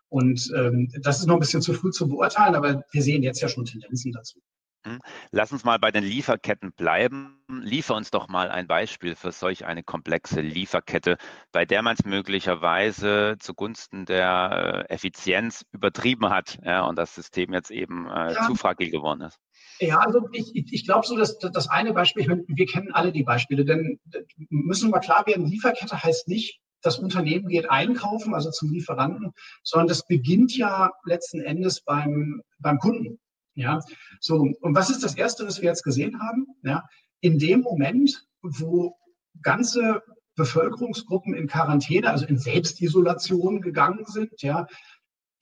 [0.09, 3.41] Und ähm, das ist noch ein bisschen zu früh zu beurteilen, aber wir sehen jetzt
[3.41, 4.41] ja schon Tendenzen dazu.
[4.87, 4.99] Hm.
[5.31, 7.43] Lass uns mal bei den Lieferketten bleiben.
[7.49, 11.19] Liefer uns doch mal ein Beispiel für solch eine komplexe Lieferkette,
[11.53, 17.53] bei der man es möglicherweise zugunsten der äh, Effizienz übertrieben hat ja, und das System
[17.53, 18.47] jetzt eben äh, ja.
[18.47, 19.39] zu fragil geworden ist.
[19.81, 23.13] Ja, also ich, ich glaube so, dass das eine Beispiel, ich meine, wir kennen alle
[23.13, 24.01] die Beispiele, denn
[24.49, 29.33] müssen wir mal klar werden, Lieferkette heißt nicht, das Unternehmen geht einkaufen, also zum Lieferanten,
[29.63, 33.19] sondern das beginnt ja letzten Endes beim, beim Kunden.
[33.55, 33.81] Ja,
[34.21, 34.49] so.
[34.61, 36.47] Und was ist das erste, was wir jetzt gesehen haben?
[36.63, 36.85] Ja,
[37.21, 38.97] in dem Moment, wo
[39.43, 40.03] ganze
[40.37, 44.67] Bevölkerungsgruppen in Quarantäne, also in Selbstisolation gegangen sind, ja,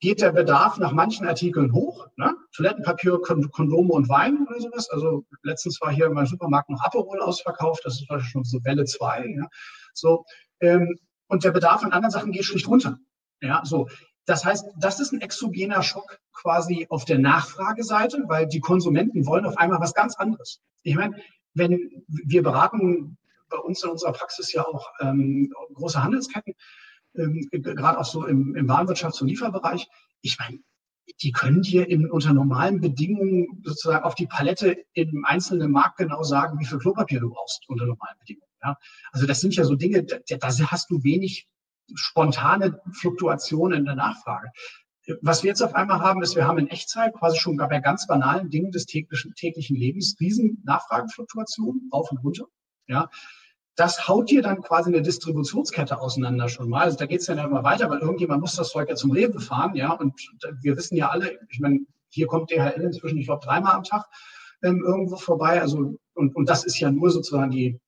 [0.01, 2.07] geht der Bedarf nach manchen Artikeln hoch.
[2.15, 2.35] Ne?
[2.55, 4.89] Toilettenpapier, Kondome und Wein oder sowas.
[4.89, 7.81] Also letztens war hier in meinem Supermarkt noch Aperol ausverkauft.
[7.83, 9.35] Das ist schon so Welle 2.
[9.37, 9.47] Ja?
[9.93, 10.25] So,
[10.61, 10.97] ähm,
[11.29, 12.99] und der Bedarf an anderen Sachen geht schlicht runter.
[13.41, 13.87] Ja, so.
[14.25, 19.45] Das heißt, das ist ein exogener Schock quasi auf der Nachfrageseite, weil die Konsumenten wollen
[19.45, 20.61] auf einmal was ganz anderes.
[20.83, 21.15] Ich meine,
[21.53, 23.17] wenn wir beraten
[23.49, 26.53] bei uns in unserer Praxis ja auch ähm, große Handelsketten,
[27.15, 29.87] ähm, gerade auch so im, im Warenwirtschafts- und Lieferbereich.
[30.21, 30.59] Ich meine,
[31.21, 36.21] die können dir in, unter normalen Bedingungen sozusagen auf die Palette im einzelnen Markt genau
[36.23, 38.48] sagen, wie viel Klopapier du brauchst unter normalen Bedingungen.
[38.63, 38.77] Ja?
[39.11, 41.47] Also das sind ja so Dinge, da, da hast du wenig
[41.95, 44.51] spontane Fluktuationen in der Nachfrage.
[45.21, 48.05] Was wir jetzt auf einmal haben, ist, wir haben in Echtzeit quasi schon bei ganz
[48.05, 52.45] banalen Dingen des täglichen, täglichen Lebens riesen Nachfragefluktuationen, rauf und runter.
[52.87, 53.09] ja,
[53.79, 56.83] das haut dir dann quasi eine Distributionskette auseinander schon mal.
[56.83, 59.11] Also da geht es ja dann immer weiter, weil irgendjemand muss das Zeug ja zum
[59.11, 59.93] Rewe fahren, ja.
[59.93, 60.19] Und
[60.61, 64.05] wir wissen ja alle, ich meine, hier kommt DHL inzwischen, ich glaube, dreimal am Tag
[64.63, 65.61] ähm, irgendwo vorbei.
[65.61, 67.79] Also, und, und das ist ja nur sozusagen die,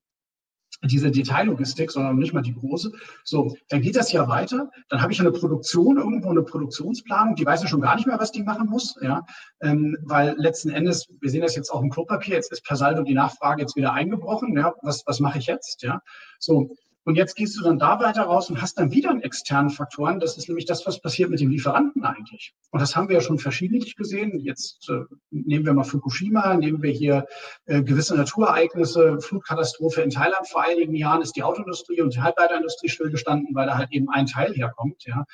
[0.84, 2.92] diese Detaillogistik, sondern nicht mal die große.
[3.24, 4.70] So, dann geht das ja weiter.
[4.90, 8.20] Dann habe ich eine Produktion, irgendwo eine Produktionsplanung, die weiß ja schon gar nicht mehr,
[8.20, 9.26] was die machen muss, ja,
[9.62, 13.04] ähm, weil letzten Endes, wir sehen das jetzt auch im Klopapier, jetzt ist per Saldo
[13.04, 16.02] die Nachfrage jetzt wieder eingebrochen, ja, was, was mache ich jetzt, ja,
[16.40, 19.72] so, und jetzt gehst du dann da weiter raus und hast dann wieder einen externen
[19.72, 20.20] Faktoren.
[20.20, 22.54] Das ist nämlich das, was passiert mit dem Lieferanten eigentlich.
[22.70, 24.40] Und das haben wir ja schon verschiedentlich gesehen.
[24.40, 27.26] Jetzt äh, nehmen wir mal Fukushima, nehmen wir hier
[27.66, 32.90] äh, gewisse Naturereignisse, Flutkatastrophe in Thailand vor einigen Jahren ist die Autoindustrie und die Halbleiterindustrie
[32.90, 35.04] stillgestanden, weil da halt eben ein Teil herkommt.
[35.06, 35.26] Ja.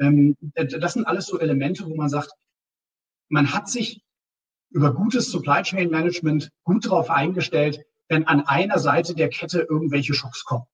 [0.00, 2.32] Ähm, das sind alles so Elemente, wo man sagt,
[3.28, 4.02] man hat sich
[4.70, 10.14] über gutes Supply Chain Management gut darauf eingestellt, wenn an einer Seite der Kette irgendwelche
[10.14, 10.64] Schocks kommen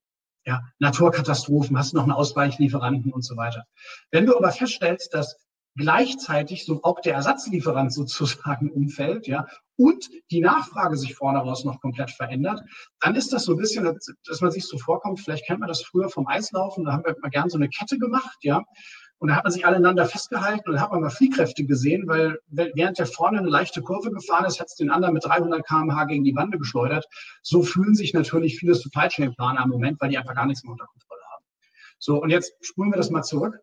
[0.48, 3.66] ja, Naturkatastrophen, hast noch einen Ausweichlieferanten und so weiter.
[4.11, 5.37] Wenn du aber feststellst, dass
[5.76, 11.82] gleichzeitig so auch der Ersatzlieferant sozusagen umfällt, ja, und die Nachfrage sich vorne raus noch
[11.82, 12.62] komplett verändert,
[13.00, 13.84] dann ist das so ein bisschen,
[14.26, 17.14] dass man sich so vorkommt, vielleicht kennt man das früher vom Eislaufen, da haben wir
[17.20, 18.64] mal gern so eine Kette gemacht, ja,
[19.18, 22.38] und da hat man sich aneinander festgehalten und da hat man mal Fliehkräfte gesehen, weil
[22.48, 26.04] während der vorne eine leichte Kurve gefahren ist, hat es den anderen mit 300 km/h
[26.04, 27.07] gegen die Wande geschleudert.
[27.42, 30.62] So fühlen sich natürlich viele Supply Chain Planer im Moment, weil die einfach gar nichts
[30.62, 31.44] mehr unter Kontrolle haben.
[31.98, 33.59] So, und jetzt spulen wir das mal zurück.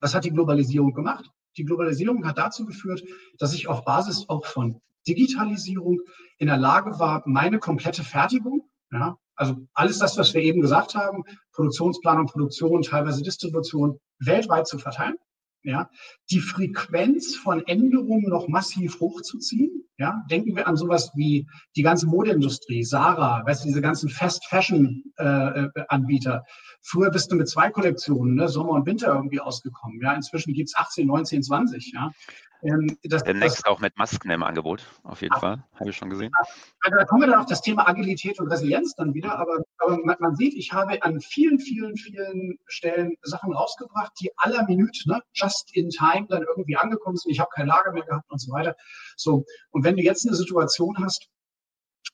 [0.00, 1.30] Was hat die Globalisierung gemacht?
[1.56, 3.04] Die Globalisierung hat dazu geführt,
[3.38, 6.00] dass ich auf Basis auch von Digitalisierung
[6.38, 10.94] in der Lage war, meine komplette Fertigung, ja, also alles das, was wir eben gesagt
[10.94, 15.16] haben, Produktionsplanung, Produktion, teilweise Distribution, weltweit zu verteilen.
[15.66, 15.88] Ja,
[16.30, 19.88] die Frequenz von Änderungen noch massiv hochzuziehen.
[19.96, 24.44] Ja, denken wir an sowas wie die ganze Modeindustrie, Sarah, weißt du, diese ganzen Fast
[24.46, 26.44] Fashion äh, äh, Anbieter.
[26.82, 30.00] Früher bist du mit zwei Kollektionen, ne, Sommer und Winter irgendwie ausgekommen.
[30.02, 31.92] Ja, inzwischen gibt's 18, 19, 20.
[31.94, 32.10] Ja,
[32.64, 35.96] ähm, das, Demnächst das, auch mit Masken im Angebot, auf jeden ah, Fall, habe ich
[35.96, 36.32] schon gesehen.
[36.80, 39.98] Also da kommen wir dann auf das Thema Agilität und Resilienz dann wieder, aber, aber
[40.04, 45.08] man, man, sieht, ich habe an vielen, vielen, vielen Stellen Sachen rausgebracht, die aller Minute,
[45.08, 47.32] ne, just in time dann irgendwie angekommen sind.
[47.32, 48.74] Ich habe kein Lager mehr gehabt und so weiter.
[49.16, 51.28] So, und wenn du jetzt eine Situation hast,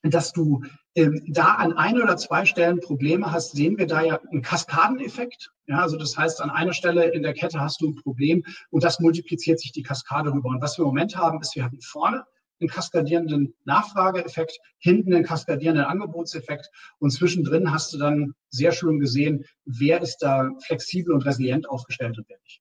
[0.03, 0.63] dass du
[0.95, 5.51] ähm, da an ein oder zwei Stellen Probleme hast, sehen wir da ja einen Kaskadeneffekt.
[5.67, 8.83] Ja, also das heißt, an einer Stelle in der Kette hast du ein Problem und
[8.83, 10.49] das multipliziert sich die Kaskade rüber.
[10.49, 12.25] Und was wir im Moment haben, ist, wir haben vorne
[12.61, 19.45] einen kaskadierenden Nachfrageeffekt, hinten einen kaskadierenden Angebotseffekt und zwischendrin hast du dann sehr schön gesehen,
[19.65, 22.61] wer ist da flexibel und resilient aufgestellt und wer nicht.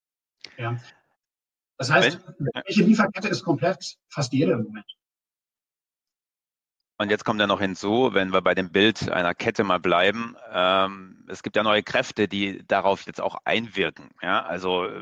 [0.57, 0.77] Ja.
[1.77, 2.19] Das heißt,
[2.65, 3.95] welche Lieferkette ist komplett?
[4.09, 4.98] Fast jede im Moment.
[7.01, 10.35] Und jetzt kommt ja noch hinzu, wenn wir bei dem Bild einer Kette mal bleiben,
[10.51, 14.09] ähm, es gibt ja neue Kräfte, die darauf jetzt auch einwirken.
[14.21, 14.43] Ja?
[14.43, 15.01] Also äh,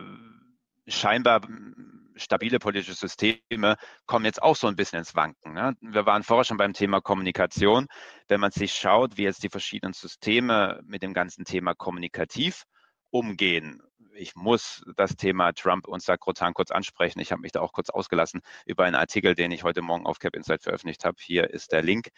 [0.85, 5.53] scheinbar hm, stabile politische Systeme kommen jetzt auch so ein bisschen ins Wanken.
[5.53, 5.75] Ne?
[5.81, 7.87] Wir waren vorher schon beim Thema Kommunikation.
[8.27, 12.65] Wenn man sich schaut, wie jetzt die verschiedenen Systeme mit dem ganzen Thema kommunikativ
[13.09, 13.81] umgehen,
[14.17, 17.19] ich muss das Thema Trump und Sakrotan kurz ansprechen.
[17.19, 20.19] Ich habe mich da auch kurz ausgelassen über einen Artikel, den ich heute Morgen auf
[20.19, 21.17] Cap Insight veröffentlicht habe.
[21.19, 22.09] Hier ist der Link.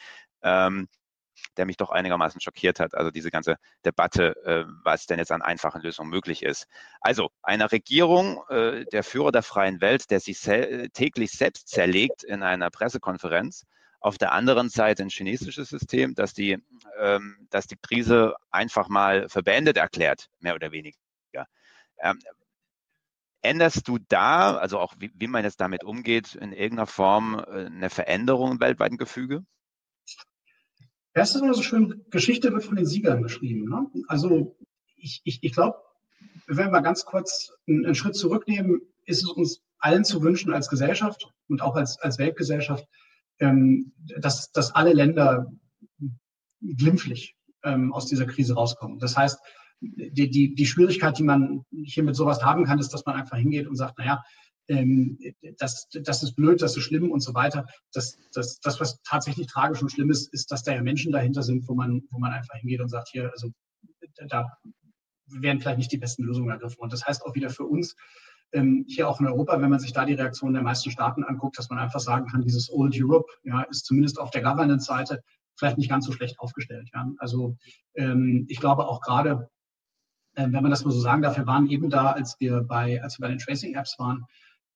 [0.42, 0.88] Ähm,
[1.56, 2.96] der mich doch einigermaßen schockiert hat.
[2.96, 6.68] Also diese ganze Debatte, äh, was denn jetzt an einfachen Lösungen möglich ist.
[7.00, 12.44] Also eine Regierung, äh, der Führer der freien Welt, der sich täglich selbst zerlegt in
[12.44, 13.66] einer Pressekonferenz.
[14.02, 16.58] Auf der anderen Seite ein chinesisches System, das die,
[17.00, 20.98] ähm, das die Krise einfach mal für beendet erklärt, mehr oder weniger.
[22.02, 22.20] Ähm,
[23.42, 27.66] änderst du da, also auch wie, wie, man jetzt damit umgeht, in irgendeiner Form äh,
[27.66, 29.46] eine Veränderung im weltweiten Gefüge?
[31.14, 33.70] Das ist immer so schön, Geschichte wird von den Siegern geschrieben.
[33.70, 33.88] Ne?
[34.08, 34.56] Also
[34.96, 35.78] ich, ich, ich glaube,
[36.48, 40.54] wenn wir mal ganz kurz einen, einen, Schritt zurücknehmen, ist es uns allen zu wünschen
[40.54, 42.86] als Gesellschaft und auch als, als Weltgesellschaft,
[43.40, 45.52] ähm, dass, dass alle Länder
[46.62, 49.00] glimpflich ähm, aus dieser Krise rauskommen.
[49.00, 49.40] Das heißt,
[49.82, 53.38] die, die, die Schwierigkeit, die man hier mit sowas haben kann, ist, dass man einfach
[53.38, 54.24] hingeht und sagt, naja,
[54.68, 55.18] ähm,
[55.58, 57.66] das, das ist blöd, das ist schlimm und so weiter.
[57.94, 61.44] Das, das, das, was tatsächlich tragisch und schlimm ist, ist, dass da ja Menschen dahinter
[61.44, 63.50] sind, wo man, wo man einfach hingeht und sagt, hier, also
[64.28, 64.48] da
[65.28, 66.80] werden vielleicht nicht die besten Lösungen ergriffen.
[66.80, 67.96] Und das heißt auch wieder für uns,
[68.52, 71.58] ähm, hier auch in Europa, wenn man sich da die Reaktionen der meisten Staaten anguckt,
[71.58, 75.22] dass man einfach sagen kann, dieses Old Europe ja, ist zumindest auf der Governance-Seite
[75.56, 76.90] vielleicht nicht ganz so schlecht aufgestellt.
[76.94, 77.12] Ja.
[77.18, 77.58] Also
[77.96, 79.50] ähm, ich glaube auch gerade
[80.44, 83.20] wenn man das mal so sagen darf, wir waren eben da, als wir bei, als
[83.20, 84.26] wir bei den Tracing-Apps waren,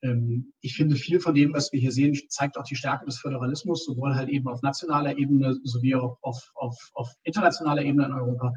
[0.04, 3.20] ähm, ich finde, viel von dem, was wir hier sehen, zeigt auch die Stärke des
[3.20, 8.14] Föderalismus, sowohl halt eben auf nationaler Ebene sowie auch auf, auf, auf internationaler Ebene in
[8.14, 8.54] Europa,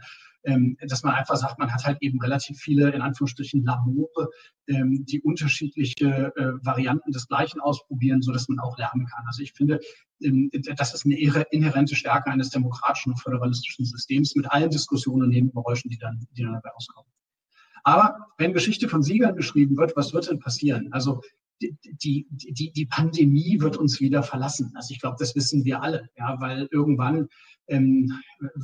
[0.86, 4.30] dass man einfach sagt, man hat halt eben relativ viele, in Anführungsstrichen, Labore,
[4.68, 9.24] ähm, die unterschiedliche äh, Varianten des Gleichen ausprobieren, sodass man auch lernen kann.
[9.26, 9.80] Also ich finde,
[10.20, 15.90] das ist eine inhärente Stärke eines demokratischen und föderalistischen Systems mit allen Diskussionen und Nebengeräuschen,
[15.90, 17.10] die dann, die dann dabei auskommen.
[17.82, 20.92] Aber wenn Geschichte von Siegern geschrieben wird, was wird denn passieren?
[20.92, 21.22] Also
[21.62, 24.72] die, die, die, die Pandemie wird uns wieder verlassen.
[24.74, 27.28] Also ich glaube, das wissen wir alle, ja, weil irgendwann,
[27.68, 28.12] ähm,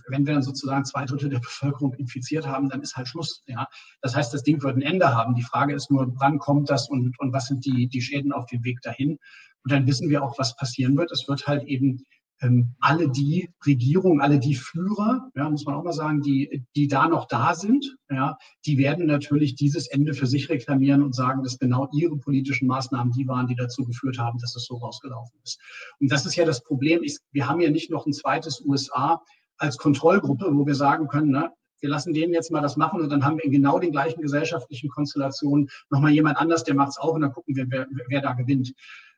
[0.09, 3.43] wenn wir dann sozusagen zwei Drittel der Bevölkerung infiziert haben, dann ist halt Schluss.
[3.47, 3.67] Ja.
[4.01, 5.35] Das heißt, das Ding wird ein Ende haben.
[5.35, 8.47] Die Frage ist nur, wann kommt das und, und was sind die, die Schäden auf
[8.47, 9.19] dem Weg dahin?
[9.65, 11.13] Und dann wissen wir auch, was passieren wird.
[11.13, 12.05] Es wird halt eben
[12.43, 16.89] ähm, alle die Regierungen, alle die Führer, ja, muss man auch mal sagen, die, die
[16.89, 21.43] da noch da sind, ja, die werden natürlich dieses Ende für sich reklamieren und sagen,
[21.45, 25.39] dass genau ihre politischen Maßnahmen die waren, die dazu geführt haben, dass es so rausgelaufen
[25.45, 25.61] ist.
[26.01, 27.03] Und das ist ja das Problem.
[27.03, 29.23] Ich, wir haben ja nicht noch ein zweites USA
[29.57, 33.11] als Kontrollgruppe, wo wir sagen können, ne, wir lassen denen jetzt mal das machen und
[33.11, 36.99] dann haben wir in genau den gleichen gesellschaftlichen Konstellationen nochmal jemand anders, der macht es
[36.99, 38.73] auch und dann gucken wir, wer, wer da gewinnt.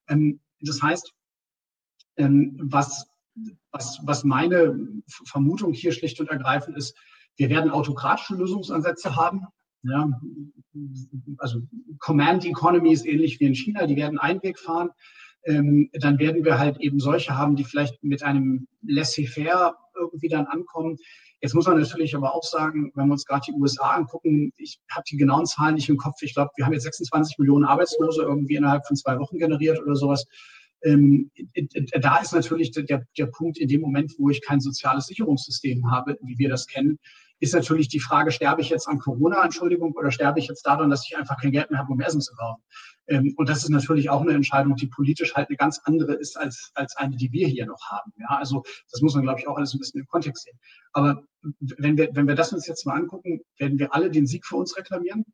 [0.08, 1.12] Ähm, das heißt,
[2.16, 3.06] ähm, was
[3.70, 4.78] was, was meine
[5.26, 6.96] Vermutung hier schlicht und ergreifend ist,
[7.36, 9.42] wir werden autokratische Lösungsansätze haben.
[9.82, 10.08] Ja,
[11.38, 11.60] also
[11.98, 14.90] Command Economy ist ähnlich wie in China, die werden einen Weg fahren.
[15.46, 20.46] Ähm, dann werden wir halt eben solche haben, die vielleicht mit einem laissez-faire irgendwie dann
[20.46, 20.96] ankommen.
[21.40, 24.80] Jetzt muss man natürlich aber auch sagen, wenn wir uns gerade die USA angucken, ich
[24.90, 26.22] habe die genauen Zahlen nicht im Kopf.
[26.22, 29.96] Ich glaube, wir haben jetzt 26 Millionen Arbeitslose irgendwie innerhalb von zwei Wochen generiert oder
[29.96, 30.24] sowas
[30.84, 31.30] ähm,
[32.00, 36.18] da ist natürlich der, der Punkt in dem Moment, wo ich kein soziales Sicherungssystem habe,
[36.22, 36.98] wie wir das kennen,
[37.40, 40.90] ist natürlich die Frage, sterbe ich jetzt an Corona, Entschuldigung, oder sterbe ich jetzt daran,
[40.90, 42.62] dass ich einfach kein Geld mehr habe, um Essen zu kaufen?
[43.06, 46.38] Ähm, und das ist natürlich auch eine Entscheidung, die politisch halt eine ganz andere ist
[46.38, 48.12] als, als eine, die wir hier noch haben.
[48.16, 50.58] Ja, also das muss man, glaube ich, auch alles ein bisschen im Kontext sehen.
[50.92, 51.22] Aber
[51.58, 54.56] wenn wir, wenn wir das uns jetzt mal angucken, werden wir alle den Sieg für
[54.56, 55.24] uns reklamieren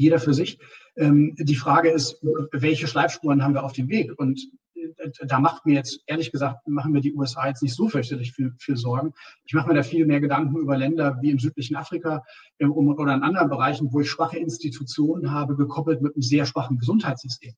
[0.00, 0.58] jeder für sich.
[0.96, 2.20] Ähm, die Frage ist,
[2.52, 4.18] welche Schleifspuren haben wir auf dem Weg?
[4.18, 4.40] Und
[4.74, 8.32] äh, da macht mir jetzt, ehrlich gesagt, machen mir die USA jetzt nicht so fürchterlich
[8.32, 9.12] viel, viel Sorgen.
[9.44, 12.22] Ich mache mir da viel mehr Gedanken über Länder wie im südlichen Afrika
[12.58, 16.78] äh, oder in anderen Bereichen, wo ich schwache Institutionen habe, gekoppelt mit einem sehr schwachen
[16.78, 17.52] Gesundheitssystem.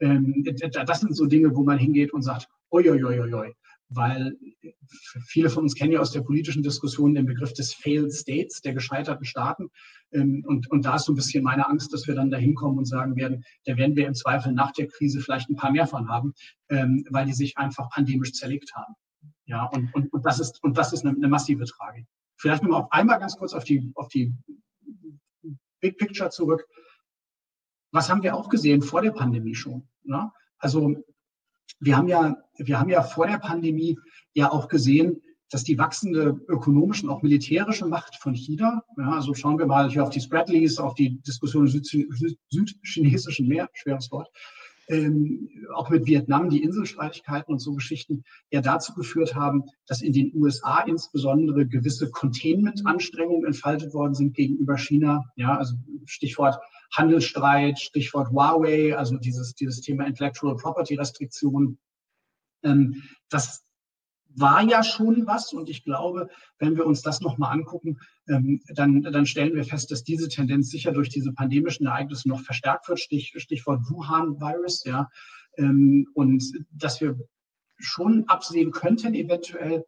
[0.00, 0.44] Ähm,
[0.86, 3.54] das sind so Dinge, wo man hingeht und sagt, oi, oi, oi, oi,
[3.88, 4.36] weil
[5.26, 8.74] viele von uns kennen ja aus der politischen Diskussion den Begriff des Failed States, der
[8.74, 9.68] gescheiterten Staaten.
[10.12, 12.78] Ähm, und, und da ist so ein bisschen meine Angst, dass wir dann da hinkommen
[12.78, 15.86] und sagen werden, da werden wir im Zweifel nach der Krise vielleicht ein paar mehr
[15.86, 16.34] von haben,
[16.68, 18.94] ähm, weil die sich einfach pandemisch zerlegt haben.
[19.44, 22.06] Ja, und, und, und das ist, und das ist eine, eine massive Tragik.
[22.36, 24.34] Vielleicht nochmal auf einmal ganz kurz auf die, auf die
[25.80, 26.66] Big Picture zurück.
[27.92, 29.88] Was haben wir auch gesehen vor der Pandemie schon?
[30.02, 30.30] Ne?
[30.58, 30.96] Also
[31.80, 33.98] wir haben ja, wir haben ja vor der Pandemie
[34.34, 39.32] ja auch gesehen, dass die wachsende ökonomische und auch militärische Macht von China, ja, also
[39.34, 44.28] schauen wir mal hier auf die Spreadleys, auf die Diskussion im südchinesischen Meer, schweres Wort,
[44.88, 50.12] ähm, auch mit Vietnam, die Inselstreitigkeiten und so Geschichten ja dazu geführt haben, dass in
[50.12, 55.24] den USA insbesondere gewisse Containment-Anstrengungen entfaltet worden sind gegenüber China.
[55.36, 56.58] Ja, also Stichwort
[56.92, 61.78] Handelsstreit, Stichwort Huawei, also dieses, dieses Thema Intellectual Property Restriktionen.
[62.62, 63.65] Ähm, das
[64.38, 65.52] war ja schon was.
[65.52, 69.90] Und ich glaube, wenn wir uns das nochmal angucken, ähm, dann, dann stellen wir fest,
[69.90, 75.08] dass diese Tendenz sicher durch diese pandemischen Ereignisse noch verstärkt wird, Stich, Stichwort Wuhan-Virus, ja,
[75.56, 77.18] ähm, und dass wir
[77.78, 79.84] schon absehen könnten eventuell,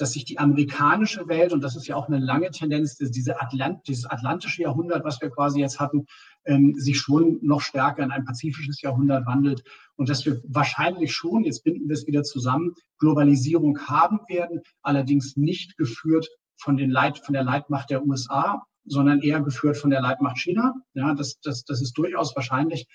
[0.00, 3.86] dass sich die amerikanische Welt, und das ist ja auch eine lange Tendenz, diese Atlant,
[3.86, 6.06] dieses atlantische Jahrhundert, was wir quasi jetzt hatten,
[6.46, 9.62] ähm, sich schon noch stärker in ein pazifisches Jahrhundert wandelt
[9.96, 15.36] und dass wir wahrscheinlich schon, jetzt binden wir es wieder zusammen, Globalisierung haben werden, allerdings
[15.36, 20.00] nicht geführt von, den Leit, von der Leitmacht der USA, sondern eher geführt von der
[20.00, 20.74] Leitmacht China.
[20.94, 22.86] Ja, das, das, das ist durchaus wahrscheinlich,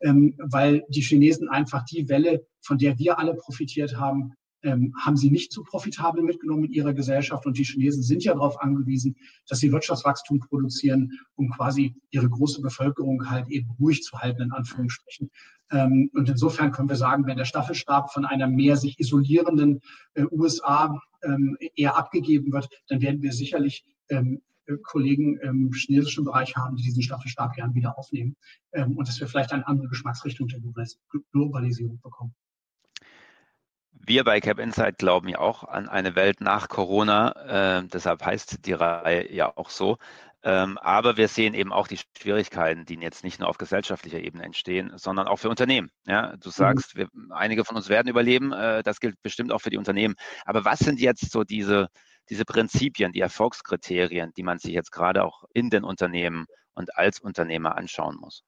[0.00, 4.32] ähm, weil die Chinesen einfach die Welle, von der wir alle profitiert haben,
[4.64, 7.46] ähm, haben sie nicht so profitabel mitgenommen in ihrer Gesellschaft.
[7.46, 9.16] Und die Chinesen sind ja darauf angewiesen,
[9.48, 14.52] dass sie Wirtschaftswachstum produzieren, um quasi ihre große Bevölkerung halt eben ruhig zu halten, in
[14.52, 15.30] Anführungsstrichen.
[15.70, 19.80] Ähm, und insofern können wir sagen, wenn der Staffelstab von einer mehr sich isolierenden
[20.14, 24.40] äh, USA ähm, eher abgegeben wird, dann werden wir sicherlich ähm,
[24.82, 28.34] Kollegen im chinesischen Bereich haben, die diesen Staffelstab gern wieder aufnehmen
[28.72, 30.60] ähm, und dass wir vielleicht eine andere Geschmacksrichtung der
[31.32, 32.34] Globalisierung bekommen.
[34.06, 37.78] Wir bei Cap Insight glauben ja auch an eine Welt nach Corona.
[37.78, 39.96] Äh, deshalb heißt die Reihe ja auch so.
[40.42, 44.44] Ähm, aber wir sehen eben auch die Schwierigkeiten, die jetzt nicht nur auf gesellschaftlicher Ebene
[44.44, 45.90] entstehen, sondern auch für Unternehmen.
[46.06, 46.52] Ja, du mhm.
[46.52, 48.52] sagst, wir, einige von uns werden überleben.
[48.52, 50.16] Äh, das gilt bestimmt auch für die Unternehmen.
[50.44, 51.88] Aber was sind jetzt so diese,
[52.28, 56.44] diese Prinzipien, die Erfolgskriterien, die man sich jetzt gerade auch in den Unternehmen
[56.74, 58.42] und als Unternehmer anschauen muss?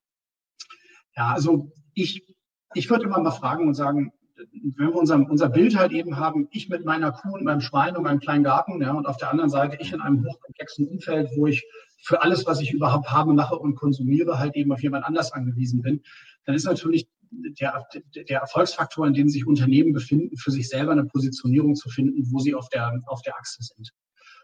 [1.17, 2.27] Ja, also ich,
[2.75, 6.49] ich würde immer mal fragen und sagen, wenn wir unser, unser Bild halt eben haben,
[6.51, 9.31] ich mit meiner Kuh und meinem Schwein und meinem kleinen Garten, ja, und auf der
[9.31, 11.67] anderen Seite ich in einem hochkomplexen Umfeld, wo ich
[12.03, 15.83] für alles, was ich überhaupt habe, mache und konsumiere, halt eben auf jemand anders angewiesen
[15.83, 16.03] bin,
[16.45, 21.05] dann ist natürlich der, der Erfolgsfaktor, in dem sich Unternehmen befinden, für sich selber eine
[21.05, 23.91] Positionierung zu finden, wo sie auf der, auf der Achse sind.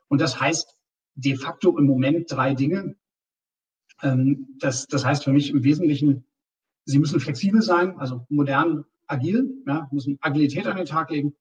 [0.09, 0.77] Und das heißt
[1.15, 2.97] de facto im Moment drei Dinge.
[4.03, 6.25] Ähm, das, das heißt für mich im Wesentlichen,
[6.85, 11.35] sie müssen flexibel sein, also modern, agil, ja, müssen Agilität an den Tag legen.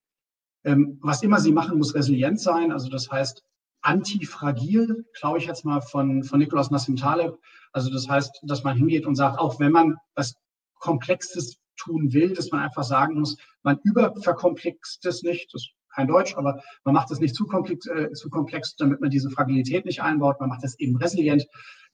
[0.64, 2.72] Ähm, was immer sie machen, muss resilient sein.
[2.72, 3.44] Also das heißt
[3.82, 7.38] antifragil, glaube ich jetzt mal von, von Nikolaus Nassim Taleb.
[7.72, 10.36] Also das heißt, dass man hingeht und sagt, auch wenn man was
[10.76, 15.54] Komplexes tun will, dass man einfach sagen muss, man überverkomplext es nicht.
[15.54, 19.10] Das kein Deutsch, aber man macht es nicht zu komplex, äh, zu komplex, damit man
[19.10, 20.40] diese Fragilität nicht einbaut.
[20.40, 21.48] Man macht es eben resilient.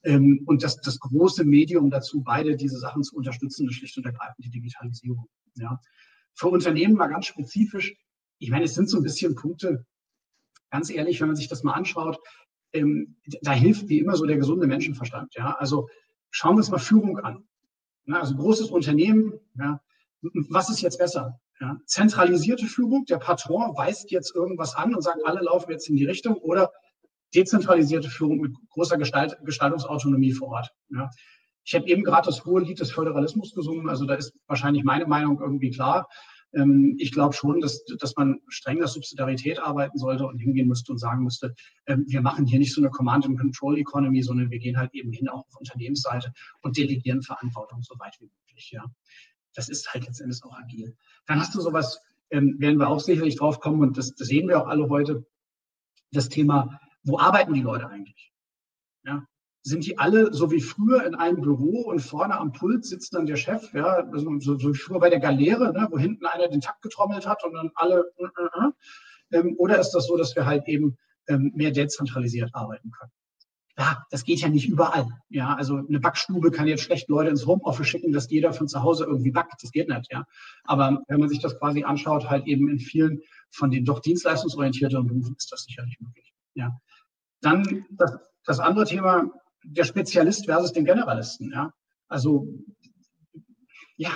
[0.04, 4.06] Ähm, und das, das große Medium dazu, beide diese Sachen zu unterstützen, ist schlicht und
[4.06, 5.26] ergreifend die Digitalisierung.
[5.54, 5.80] Ja.
[6.34, 7.96] Für Unternehmen mal ganz spezifisch,
[8.38, 9.84] ich meine, es sind so ein bisschen Punkte,
[10.70, 12.18] ganz ehrlich, wenn man sich das mal anschaut,
[12.72, 15.34] ähm, da hilft wie immer so der gesunde Menschenverstand.
[15.34, 15.56] Ja.
[15.58, 15.88] Also
[16.30, 17.48] schauen wir uns mal Führung an.
[18.06, 19.80] Ja, also großes Unternehmen, ja,
[20.22, 21.40] was ist jetzt besser?
[21.60, 25.96] Ja, zentralisierte Führung, der Patron weist jetzt irgendwas an und sagt, alle laufen jetzt in
[25.96, 26.70] die Richtung oder
[27.34, 30.70] dezentralisierte Führung mit großer Gestalt, Gestaltungsautonomie vor Ort.
[30.90, 31.10] Ja.
[31.64, 35.06] Ich habe eben gerade das hohe Lied des Föderalismus gesungen, also da ist wahrscheinlich meine
[35.06, 36.08] Meinung irgendwie klar.
[36.54, 40.92] Ähm, ich glaube schon, dass, dass man streng nach Subsidiarität arbeiten sollte und hingehen müsste
[40.92, 41.54] und sagen müsste,
[41.86, 45.46] ähm, wir machen hier nicht so eine Command-and-Control-Economy, sondern wir gehen halt eben hin auch
[45.46, 46.32] auf Unternehmensseite
[46.62, 48.70] und delegieren Verantwortung so weit wie möglich.
[48.72, 48.84] Ja.
[49.54, 50.96] Das ist halt letztendlich auch agil.
[51.26, 54.48] Dann hast du sowas, ähm, werden wir auch sicherlich drauf kommen und das, das sehen
[54.48, 55.26] wir auch alle heute,
[56.12, 58.32] das Thema wo arbeiten die Leute eigentlich?
[59.04, 59.26] Ja,
[59.62, 63.26] sind die alle so wie früher in einem Büro und vorne am Pult sitzt dann
[63.26, 66.60] der Chef, ja, so, so wie früher bei der Galeere, ne, wo hinten einer den
[66.60, 69.38] Takt getrommelt hat und dann alle, äh, äh, äh.
[69.38, 70.96] Ähm, oder ist das so, dass wir halt eben
[71.28, 73.12] ähm, mehr dezentralisiert arbeiten können?
[73.78, 75.06] Ja, das geht ja nicht überall.
[75.28, 78.82] Ja, also eine Backstube kann jetzt schlecht Leute ins Homeoffice schicken, dass jeder von zu
[78.82, 79.62] Hause irgendwie backt.
[79.62, 80.12] Das geht nicht.
[80.12, 80.26] Ja,
[80.64, 83.20] aber wenn man sich das quasi anschaut, halt eben in vielen
[83.50, 86.34] von den doch dienstleistungsorientierten Berufen ist das sicherlich möglich.
[86.54, 86.76] Ja,
[87.40, 89.30] dann das, das andere Thema,
[89.62, 91.52] der Spezialist versus den Generalisten.
[91.52, 91.72] Ja?
[92.08, 92.48] Also,
[93.96, 94.10] ja,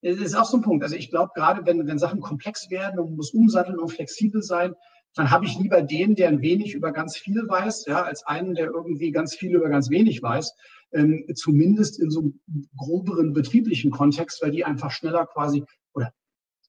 [0.00, 0.82] es ist auch so ein Punkt.
[0.82, 4.74] Also ich glaube, gerade wenn, wenn Sachen komplex werden und muss umsatteln und flexibel sein,
[5.14, 8.54] dann habe ich lieber den, der ein wenig über ganz viel weiß, ja, als einen,
[8.54, 10.54] der irgendwie ganz viel über ganz wenig weiß.
[10.92, 12.40] Ähm, zumindest in so einem
[12.76, 16.12] groberen betrieblichen Kontext, weil die einfach schneller quasi, oder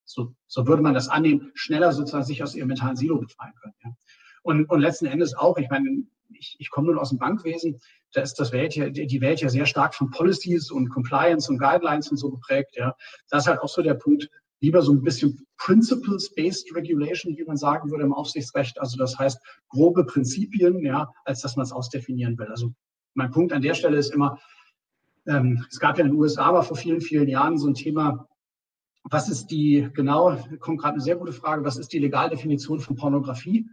[0.04, 3.74] so, so würde man das annehmen, schneller sozusagen sich aus ihrem mentalen Silo befreien können.
[3.84, 3.92] Ja.
[4.44, 7.80] Und, und letzten Endes auch, ich meine, ich, ich komme nun aus dem Bankwesen,
[8.14, 11.58] da ist das Welt ja, die Welt ja sehr stark von Policies und Compliance und
[11.58, 12.76] Guidelines und so geprägt.
[12.76, 12.96] Ja.
[13.30, 14.30] Das ist halt auch so der Punkt,
[14.62, 18.80] lieber so ein bisschen Principles-Based Regulation, wie man sagen würde im Aufsichtsrecht.
[18.80, 19.40] Also das heißt
[19.70, 22.48] grobe Prinzipien, ja, als dass man es ausdefinieren will.
[22.48, 22.74] Also
[23.14, 24.40] mein Punkt an der Stelle ist immer,
[25.28, 28.28] ähm, es gab ja in den USA aber vor vielen, vielen Jahren so ein Thema,
[29.04, 32.96] was ist die, genau, kommt gerade eine sehr gute Frage, was ist die Legaldefinition von
[32.96, 33.68] Pornografie?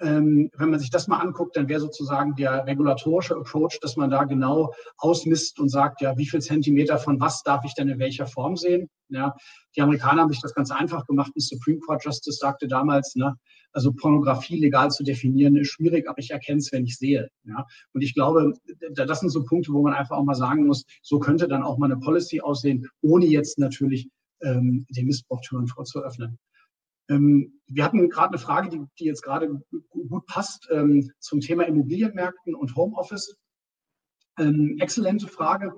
[0.00, 4.10] Ähm, wenn man sich das mal anguckt, dann wäre sozusagen der regulatorische Approach, dass man
[4.10, 7.98] da genau ausmisst und sagt, ja, wie viel Zentimeter von was darf ich denn in
[8.00, 8.88] welcher Form sehen?
[9.08, 9.34] Ja,
[9.76, 11.32] die Amerikaner haben sich das ganz einfach gemacht.
[11.36, 13.36] Ein Supreme Court Justice sagte damals, ne,
[13.72, 17.28] also Pornografie legal zu definieren ist schwierig, aber ich erkenne es, wenn ich sehe.
[17.44, 18.54] Ja, und ich glaube,
[18.94, 21.78] das sind so Punkte, wo man einfach auch mal sagen muss, so könnte dann auch
[21.78, 24.08] mal eine Policy aussehen, ohne jetzt natürlich
[24.42, 26.38] ähm, den Missbrauchtüren vorzuöffnen.
[27.08, 31.64] Ähm, wir hatten gerade eine Frage, die, die jetzt gerade gut passt ähm, zum Thema
[31.64, 33.36] Immobilienmärkten und Homeoffice.
[34.38, 35.72] Ähm, exzellente Frage.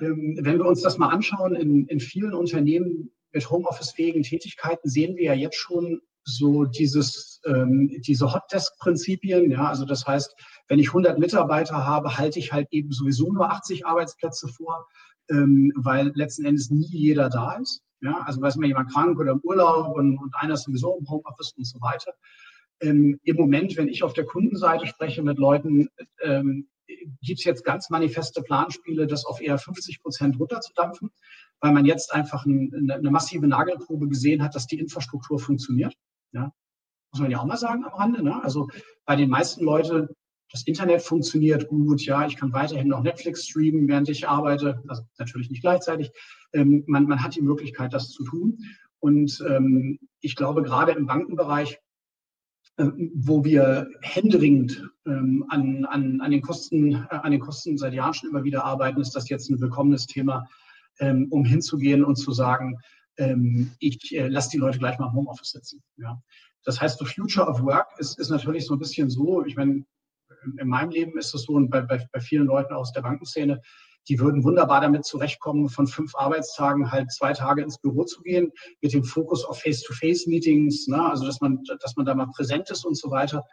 [0.00, 5.16] Ähm, wenn wir uns das mal anschauen, in, in vielen Unternehmen mit Homeoffice-fähigen Tätigkeiten sehen
[5.16, 9.50] wir ja jetzt schon so dieses, ähm, diese Hotdesk-Prinzipien.
[9.50, 10.34] Ja, also das heißt,
[10.68, 14.86] wenn ich 100 Mitarbeiter habe, halte ich halt eben sowieso nur 80 Arbeitsplätze vor,
[15.30, 17.82] ähm, weil letzten Endes nie jeder da ist.
[18.02, 21.08] Ja, also weiß man jemand krank oder im Urlaub und, und einer ist sowieso im
[21.08, 22.12] Homeoffice und so weiter.
[22.80, 25.88] Ähm, Im Moment, wenn ich auf der Kundenseite spreche mit Leuten,
[26.20, 26.68] ähm,
[27.22, 31.10] gibt es jetzt ganz manifeste Planspiele, das auf eher 50 Prozent runterzudampfen,
[31.60, 35.94] weil man jetzt einfach ein, eine massive Nagelprobe gesehen hat, dass die Infrastruktur funktioniert.
[36.32, 36.52] Ja,
[37.12, 38.22] muss man ja auch mal sagen am Rande.
[38.22, 38.42] Ne?
[38.42, 38.68] Also
[39.04, 40.08] bei den meisten Leuten,
[40.52, 45.02] das Internet funktioniert gut, ja, ich kann weiterhin noch Netflix streamen, während ich arbeite, also
[45.18, 46.12] natürlich nicht gleichzeitig.
[46.52, 48.58] Ähm, man, man hat die Möglichkeit, das zu tun.
[49.00, 51.78] Und ähm, ich glaube, gerade im Bankenbereich,
[52.76, 57.94] äh, wo wir händeringend ähm, an, an, an, den Kosten, äh, an den Kosten seit
[57.94, 60.46] Jahren schon immer wieder arbeiten, ist das jetzt ein willkommenes Thema,
[61.00, 62.78] ähm, um hinzugehen und zu sagen,
[63.16, 65.82] ähm, ich äh, lasse die Leute gleich mal im Homeoffice sitzen.
[65.96, 66.22] Ja.
[66.64, 69.84] Das heißt, the future of work ist, ist natürlich so ein bisschen so, ich meine,
[70.58, 73.60] in meinem Leben ist es so und bei, bei, bei vielen Leuten aus der Bankenszene,
[74.08, 78.50] die würden wunderbar damit zurechtkommen, von fünf Arbeitstagen halt zwei Tage ins Büro zu gehen,
[78.80, 81.02] mit dem Fokus auf Face-to-Face-Meetings, ne?
[81.02, 83.44] also dass man, dass man da mal präsent ist und so weiter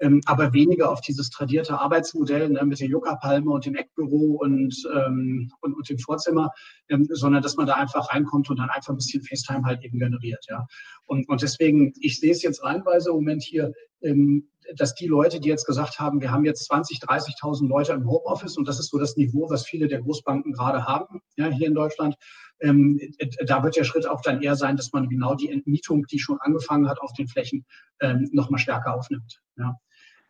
[0.00, 4.74] ähm, aber weniger auf dieses tradierte Arbeitsmodell ne, mit der Juckerpalme und dem Eckbüro und,
[4.94, 6.50] ähm, und, und dem Vorzimmer,
[6.88, 9.98] ähm, sondern dass man da einfach reinkommt und dann einfach ein bisschen FaceTime halt eben
[9.98, 10.44] generiert.
[10.48, 10.66] Ja.
[11.06, 13.72] Und, und deswegen, ich sehe es jetzt reinweise im Moment hier,
[14.02, 18.08] ähm, dass die Leute, die jetzt gesagt haben, wir haben jetzt 20, 30.000 Leute im
[18.08, 21.68] Homeoffice und das ist so das Niveau, was viele der Großbanken gerade haben, ja, hier
[21.68, 22.16] in Deutschland,
[22.60, 23.00] ähm,
[23.46, 26.38] da wird der Schritt auch dann eher sein, dass man genau die Entmietung, die schon
[26.40, 27.64] angefangen hat auf den Flächen,
[28.00, 29.40] ähm, nochmal stärker aufnimmt.
[29.56, 29.76] Ja.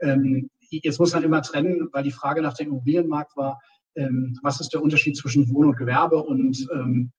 [0.01, 3.61] Ähm, jetzt muss man immer trennen, weil die Frage nach dem Immobilienmarkt war,
[3.99, 7.11] ähm, was ist der Unterschied zwischen Wohn- und Gewerbe und, ähm,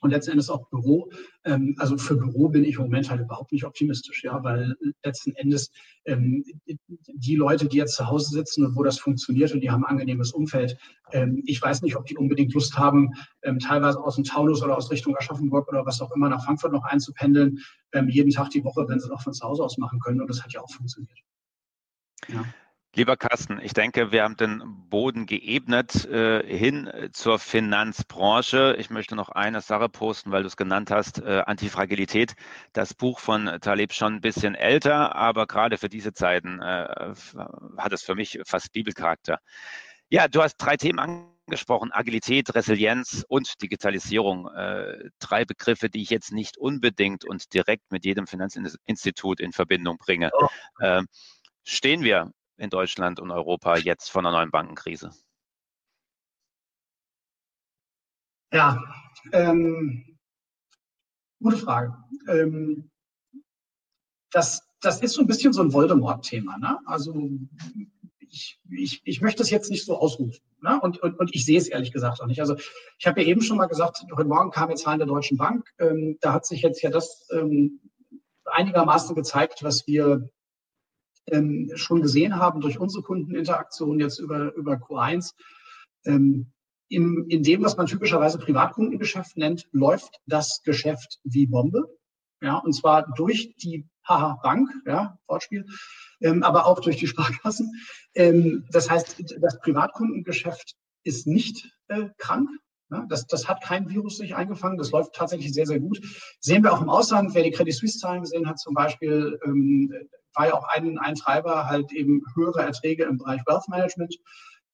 [0.00, 1.10] und letzten Endes auch Büro.
[1.44, 4.74] Ähm, also für Büro bin ich im Moment halt überhaupt nicht optimistisch, ja, weil
[5.04, 5.70] letzten Endes
[6.06, 6.42] ähm,
[7.12, 9.90] die Leute, die jetzt zu Hause sitzen und wo das funktioniert und die haben ein
[9.90, 10.78] angenehmes Umfeld,
[11.12, 13.10] ähm, ich weiß nicht, ob die unbedingt Lust haben,
[13.60, 16.84] teilweise aus dem Taunus oder aus Richtung Aschaffenburg oder was auch immer nach Frankfurt noch
[16.84, 17.58] einzupendeln,
[18.08, 20.20] jeden Tag die Woche, wenn sie es auch von zu Hause aus machen können.
[20.20, 21.18] Und das hat ja auch funktioniert.
[22.28, 22.44] Ja.
[22.94, 28.76] Lieber Carsten, ich denke, wir haben den Boden geebnet äh, hin zur Finanzbranche.
[28.78, 32.34] Ich möchte noch eine Sache posten, weil du es genannt hast, äh, Antifragilität.
[32.74, 37.14] Das Buch von Taleb schon ein bisschen älter, aber gerade für diese Zeiten äh,
[37.78, 39.38] hat es für mich fast Bibelcharakter.
[40.10, 44.48] Ja, du hast drei Themen angesprochen, Agilität, Resilienz und Digitalisierung.
[44.54, 49.96] Äh, drei Begriffe, die ich jetzt nicht unbedingt und direkt mit jedem Finanzinstitut in Verbindung
[49.96, 50.30] bringe.
[50.34, 50.48] Oh.
[51.64, 55.10] Stehen wir in Deutschland und Europa jetzt vor einer neuen Bankenkrise?
[58.52, 58.82] Ja,
[59.32, 60.18] ähm,
[61.40, 61.96] gute Frage.
[62.28, 62.90] Ähm,
[64.30, 66.58] das, das ist so ein bisschen so ein Voldemort-Thema.
[66.58, 66.78] Ne?
[66.84, 67.30] Also
[68.18, 70.42] ich, ich, ich möchte es jetzt nicht so ausrufen.
[70.60, 70.80] Ne?
[70.80, 72.40] Und, und, und ich sehe es ehrlich gesagt auch nicht.
[72.40, 72.56] Also
[72.98, 75.68] ich habe ja eben schon mal gesagt, heute Morgen kamen Zahlen der Deutschen Bank.
[75.78, 77.80] Ähm, da hat sich jetzt ja das ähm,
[78.44, 80.28] einigermaßen gezeigt, was wir
[81.26, 85.32] ähm, schon gesehen haben durch unsere Kundeninteraktion jetzt über, über Q1.
[86.04, 86.52] Ähm,
[86.88, 91.88] im, in dem, was man typischerweise Privatkundengeschäft nennt, läuft das Geschäft wie Bombe.
[92.42, 95.64] Ja, und zwar durch die Haha Bank, ja, Wortspiel,
[96.20, 97.72] ähm, aber auch durch die Sparkassen.
[98.14, 102.50] Ähm, das heißt, das Privatkundengeschäft ist nicht äh, krank.
[102.90, 104.76] Ja, das, das hat kein Virus sich eingefangen.
[104.76, 106.00] Das läuft tatsächlich sehr, sehr gut.
[106.40, 107.34] Sehen wir auch im Ausland.
[107.34, 109.90] Wer die Credit Suisse Zahlen gesehen hat, zum Beispiel, ähm,
[110.34, 114.16] war ja auch ein, ein Treiber halt eben höhere Erträge im Bereich Wealth Management.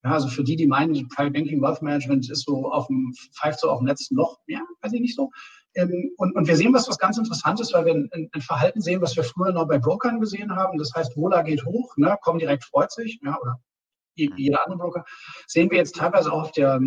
[0.05, 3.61] Ja, also für die, die meinen, Private Banking Wealth Management ist so auf dem, pfeift
[3.61, 4.39] so auf dem letzten Loch.
[4.47, 5.31] Ja, weiß ich nicht so.
[5.75, 8.81] Ähm, und, und wir sehen was, was ganz interessant ist, weil wir ein, ein, Verhalten
[8.81, 10.79] sehen, was wir früher noch bei Brokern gesehen haben.
[10.79, 13.61] Das heißt, Wohler geht hoch, ne, kommen direkt freut sich, ja, oder
[14.15, 15.05] jeder andere Broker.
[15.47, 16.81] Sehen wir jetzt teilweise auch auf der,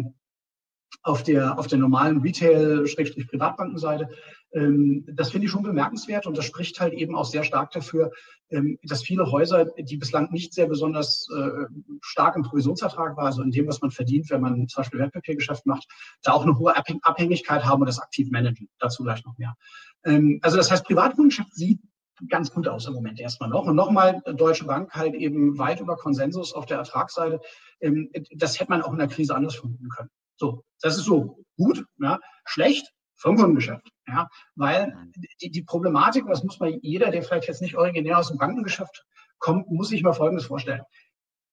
[1.04, 4.10] auf der, auf der normalen Retail-Privatbankenseite.
[4.54, 8.12] Ähm, das finde ich schon bemerkenswert und das spricht halt eben auch sehr stark dafür,
[8.50, 11.66] ähm, dass viele Häuser, die bislang nicht sehr besonders äh,
[12.02, 15.66] stark im Provisionsertrag waren, also in dem, was man verdient, wenn man zum Beispiel Wertpapiergeschäft
[15.66, 15.88] macht,
[16.24, 18.70] da auch eine hohe Abhängigkeit haben und das aktiv managen.
[18.80, 19.56] Dazu gleich noch mehr.
[20.04, 21.80] Ähm, also das heißt, Privatkundschaft sieht
[22.30, 23.66] ganz gut aus im Moment erstmal noch.
[23.66, 27.40] Und nochmal, Deutsche Bank halt eben weit über Konsensus auf der Ertragsseite.
[28.36, 30.10] Das hätte man auch in der Krise anders vermuten können.
[30.36, 33.88] So, das ist so gut, ja, schlecht, Firmenkundengeschäft.
[34.08, 34.96] Ja, weil
[35.42, 39.06] die, die Problematik, das muss man jeder, der vielleicht jetzt nicht originär aus dem Bankengeschäft
[39.40, 40.82] kommt, muss sich mal Folgendes vorstellen.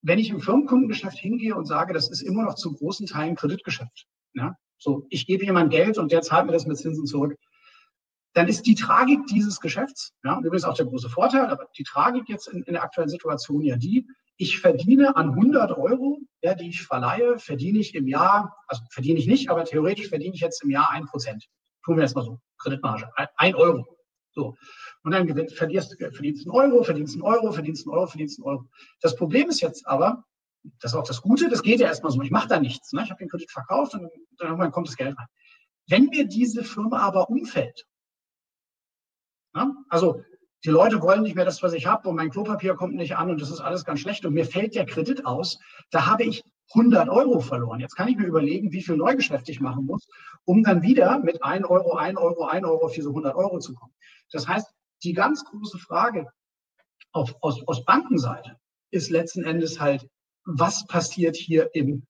[0.03, 4.07] Wenn ich im Firmenkundengeschäft hingehe und sage, das ist immer noch zu großen Teilen Kreditgeschäft,
[4.35, 7.37] ja, so, ich gebe jemandem Geld und der zahlt mir das mit Zinsen zurück,
[8.35, 12.29] dann ist die Tragik dieses Geschäfts, ja, übrigens auch der große Vorteil, aber die Tragik
[12.29, 14.07] jetzt in, in der aktuellen Situation ja die,
[14.39, 19.19] ich verdiene an 100 Euro, ja, die ich verleihe, verdiene ich im Jahr, also verdiene
[19.19, 21.49] ich nicht, aber theoretisch verdiene ich jetzt im Jahr ein Prozent.
[21.85, 23.99] Tun wir jetzt mal so, Kreditmarge, ein Euro.
[24.31, 24.55] So.
[25.03, 28.69] Und dann verdienst, verdienst einen Euro, verdienst einen Euro, verdienst einen Euro, verdienst einen Euro.
[29.01, 30.25] Das Problem ist jetzt aber,
[30.81, 32.93] das ist auch das Gute, das geht ja erstmal so, ich mache da nichts.
[32.93, 33.03] Ne?
[33.03, 34.09] Ich habe den Kredit verkauft und
[34.39, 35.27] dann kommt das Geld rein.
[35.89, 37.87] Wenn mir diese Firma aber umfällt,
[39.55, 40.23] ja, also
[40.65, 43.31] die Leute wollen nicht mehr das, was ich habe und mein Klopapier kommt nicht an
[43.31, 45.59] und das ist alles ganz schlecht und mir fällt der Kredit aus,
[45.91, 46.45] da habe ich
[46.75, 47.81] 100 Euro verloren.
[47.81, 50.07] Jetzt kann ich mir überlegen, wie viel Neugeschäft ich machen muss,
[50.45, 53.75] um dann wieder mit 1 Euro, 1 Euro, 1 Euro auf diese 100 Euro zu
[53.75, 53.93] kommen.
[54.31, 54.69] Das heißt,
[55.03, 56.27] die ganz große Frage
[57.13, 58.57] auf, aus, aus Bankenseite
[58.91, 60.09] ist letzten Endes halt,
[60.45, 62.07] was passiert hier im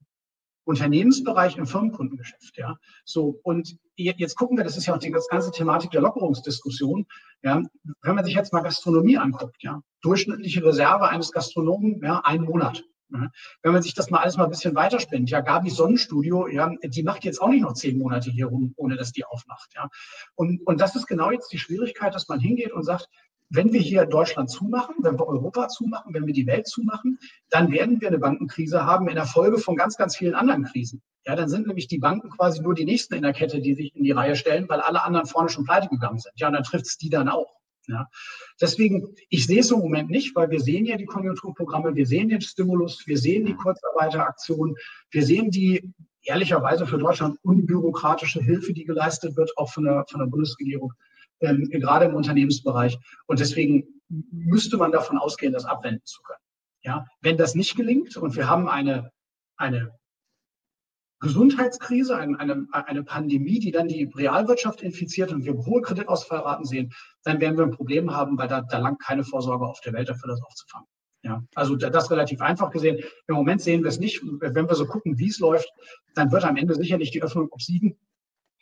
[0.69, 2.77] Unternehmensbereich, im Firmenkundengeschäft, ja.
[3.07, 7.07] So, und jetzt gucken wir, das ist ja auch die ganze Thematik der Lockerungsdiskussion,
[7.43, 7.63] ja.
[8.03, 9.81] Wenn man sich jetzt mal Gastronomie anguckt, ja.
[10.03, 12.85] Durchschnittliche Reserve eines Gastronomen, ja, ein Monat.
[13.11, 13.31] Ja.
[13.63, 17.03] Wenn man sich das mal alles mal ein bisschen weiterspinnt, ja, Gabi Sonnenstudio, ja, die
[17.03, 19.89] macht jetzt auch nicht noch zehn Monate hier rum, ohne dass die aufmacht, ja.
[20.35, 23.09] Und, und das ist genau jetzt die Schwierigkeit, dass man hingeht und sagt,
[23.51, 27.19] wenn wir hier Deutschland zumachen, wenn wir Europa zumachen, wenn wir die Welt zumachen,
[27.51, 31.03] dann werden wir eine Bankenkrise haben in der Folge von ganz, ganz vielen anderen Krisen.
[31.25, 33.95] Ja, dann sind nämlich die Banken quasi nur die nächsten in der Kette, die sich
[33.95, 36.33] in die Reihe stellen, weil alle anderen vorne schon pleite gegangen sind.
[36.37, 37.59] Ja, und dann trifft es die dann auch.
[37.87, 38.09] Ja.
[38.61, 42.29] Deswegen, ich sehe es im Moment nicht, weil wir sehen ja die Konjunkturprogramme, wir sehen
[42.29, 44.77] den Stimulus, wir sehen die Kurzarbeiteraktion,
[45.11, 45.93] wir sehen die
[46.23, 50.93] ehrlicherweise für Deutschland unbürokratische Hilfe, die geleistet wird, auch von der, von der Bundesregierung
[51.41, 52.99] ähm, gerade im Unternehmensbereich.
[53.27, 56.41] Und deswegen müsste man davon ausgehen, das abwenden zu können.
[56.83, 59.11] Ja, wenn das nicht gelingt und wir haben eine,
[59.57, 59.93] eine
[61.21, 66.93] Gesundheitskrise, eine, eine, eine Pandemie, die dann die Realwirtschaft infiziert und wir hohe Kreditausfallraten sehen,
[67.25, 70.09] dann werden wir ein Problem haben, weil da, da langt keine Vorsorge auf der Welt
[70.09, 70.87] dafür, das aufzufangen.
[71.23, 73.03] Ja, also das relativ einfach gesehen.
[73.27, 74.23] Im Moment sehen wir es nicht.
[74.23, 75.69] Wenn wir so gucken, wie es läuft,
[76.15, 77.99] dann wird am Ende sicherlich die Öffnung obsiegen.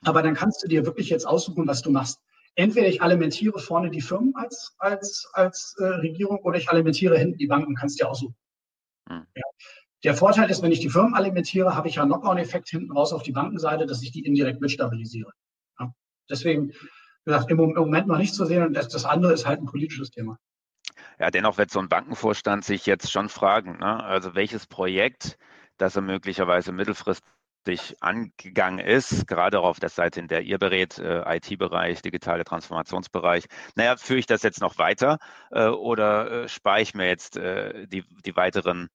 [0.02, 2.18] Aber dann kannst du dir wirklich jetzt aussuchen, was du machst
[2.56, 7.38] entweder ich alimentiere vorne die Firmen als, als, als äh, Regierung oder ich alimentiere hinten
[7.38, 8.34] die Banken, kannst du dir aussuchen.
[9.08, 9.26] Hm.
[9.34, 9.42] Ja.
[10.04, 13.12] Der Vorteil ist, wenn ich die Firmen alimentiere, habe ich ja einen Knock-on-Effekt hinten raus
[13.12, 15.30] auf die Bankenseite, dass ich die indirekt mitstabilisiere.
[15.78, 15.92] Ja.
[16.28, 16.74] Deswegen, wie
[17.24, 20.10] gesagt, im, Moment noch nicht zu sehen und das, das andere ist halt ein politisches
[20.10, 20.38] Thema.
[21.18, 24.04] Ja, dennoch wird so ein Bankenvorstand sich jetzt schon fragen, ne?
[24.04, 25.38] also welches Projekt,
[25.78, 27.26] das er möglicherweise mittelfristig
[27.66, 33.46] sich angegangen ist, gerade auf der Seite, in der ihr berät, äh, IT-Bereich, digitale Transformationsbereich.
[33.74, 35.18] Naja, führe ich das jetzt noch weiter
[35.50, 38.88] äh, oder äh, spare ich mir jetzt äh, die, die weiteren,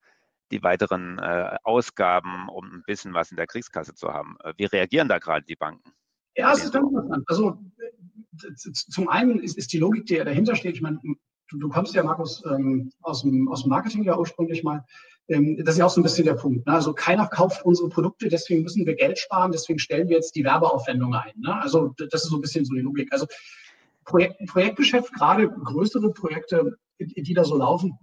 [0.52, 4.38] die weiteren äh, Ausgaben, um ein bisschen was in der Kriegskasse zu haben?
[4.44, 5.92] Äh, wie reagieren da gerade die Banken?
[6.36, 7.24] Ja, es ist interessant.
[7.28, 7.60] Also
[8.90, 11.00] zum einen ist, ist die Logik, die dahinter steht, ich meine,
[11.50, 14.86] du, du kommst ja, Markus, ähm, aus, dem, aus dem Marketing ja ursprünglich mal.
[15.28, 16.66] Ähm, das ist ja auch so ein bisschen der Punkt.
[16.66, 16.74] Ne?
[16.74, 20.44] Also keiner kauft unsere Produkte, deswegen müssen wir Geld sparen, deswegen stellen wir jetzt die
[20.44, 21.34] Werbeaufwendungen ein.
[21.38, 21.62] Ne?
[21.62, 23.12] Also das ist so ein bisschen so die Logik.
[23.12, 23.28] Also
[24.06, 27.98] Projekt, Projektgeschäft, gerade größere Projekte, die da so laufen,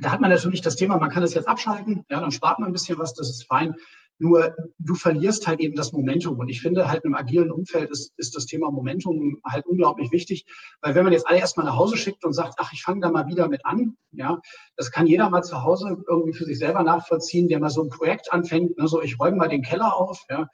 [0.00, 2.68] da hat man natürlich das Thema, man kann es jetzt abschalten, ja, dann spart man
[2.68, 3.74] ein bisschen was, das ist fein.
[4.18, 6.38] Nur du verlierst halt eben das Momentum.
[6.38, 10.46] Und ich finde halt im agilen Umfeld ist, ist das Thema Momentum halt unglaublich wichtig.
[10.80, 13.10] Weil wenn man jetzt alle erstmal nach Hause schickt und sagt, ach, ich fange da
[13.10, 14.40] mal wieder mit an, ja,
[14.76, 17.88] das kann jeder mal zu Hause irgendwie für sich selber nachvollziehen, der mal so ein
[17.88, 20.48] Projekt anfängt, ne, so ich räume mal den Keller auf, ja,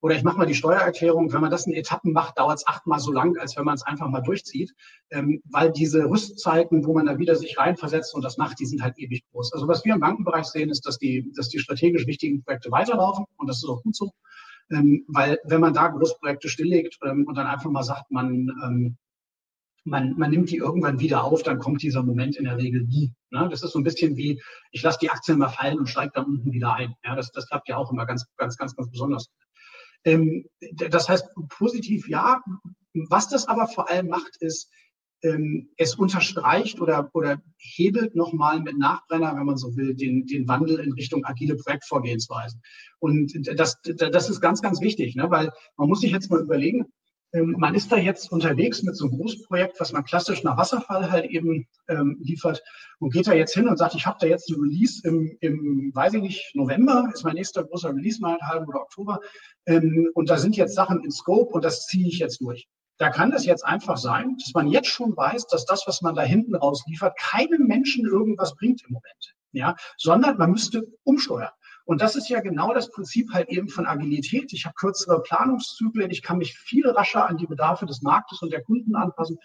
[0.00, 1.32] oder ich mache mal die Steuererklärung.
[1.32, 3.82] Wenn man das in Etappen macht, dauert es achtmal so lang, als wenn man es
[3.82, 4.74] einfach mal durchzieht.
[5.10, 8.82] Ähm, weil diese Rüstzeiten, wo man da wieder sich reinversetzt und das macht, die sind
[8.82, 9.52] halt ewig groß.
[9.52, 13.24] Also was wir im Bankenbereich sehen, ist, dass die, dass die strategisch wichtigen Projekte weiterlaufen
[13.36, 14.12] und das ist auch gut so.
[14.70, 18.96] Ähm, weil wenn man da Großprojekte stilllegt ähm, und dann einfach mal sagt, man, ähm,
[19.84, 23.14] man, man nimmt die irgendwann wieder auf, dann kommt dieser Moment in der Regel nie.
[23.30, 23.48] Ne?
[23.48, 24.42] Das ist so ein bisschen wie,
[24.72, 26.94] ich lasse die Aktien mal fallen und steige dann unten wieder ein.
[27.04, 29.30] Ja, das, das klappt ja auch immer ganz, ganz, ganz, ganz besonders.
[30.06, 32.40] Ähm, das heißt, positiv ja.
[33.10, 34.70] Was das aber vor allem macht, ist,
[35.22, 40.46] ähm, es unterstreicht oder, oder hebelt nochmal mit Nachbrenner, wenn man so will, den, den
[40.48, 42.62] Wandel in Richtung agile Projektvorgehensweisen.
[42.98, 45.30] Und das, das ist ganz, ganz wichtig, ne?
[45.30, 46.86] weil man muss sich jetzt mal überlegen,
[47.32, 51.26] man ist da jetzt unterwegs mit so einem Großprojekt, was man klassisch nach Wasserfall halt
[51.26, 52.62] eben ähm, liefert
[52.98, 55.90] und geht da jetzt hin und sagt, ich habe da jetzt ein Release im, im,
[55.94, 59.20] weiß ich nicht, November ist mein nächster großer Release, meinethalb oder Oktober
[59.66, 62.68] ähm, und da sind jetzt Sachen in Scope und das ziehe ich jetzt durch.
[62.98, 66.14] Da kann es jetzt einfach sein, dass man jetzt schon weiß, dass das, was man
[66.14, 71.50] da hinten raus liefert, keinem Menschen irgendwas bringt im Moment, ja, sondern man müsste umsteuern.
[71.86, 74.52] Und das ist ja genau das Prinzip halt eben von Agilität.
[74.52, 78.52] Ich habe kürzere Planungszyklen, ich kann mich viel rascher an die Bedarfe des Marktes und
[78.52, 79.38] der Kunden anpassen.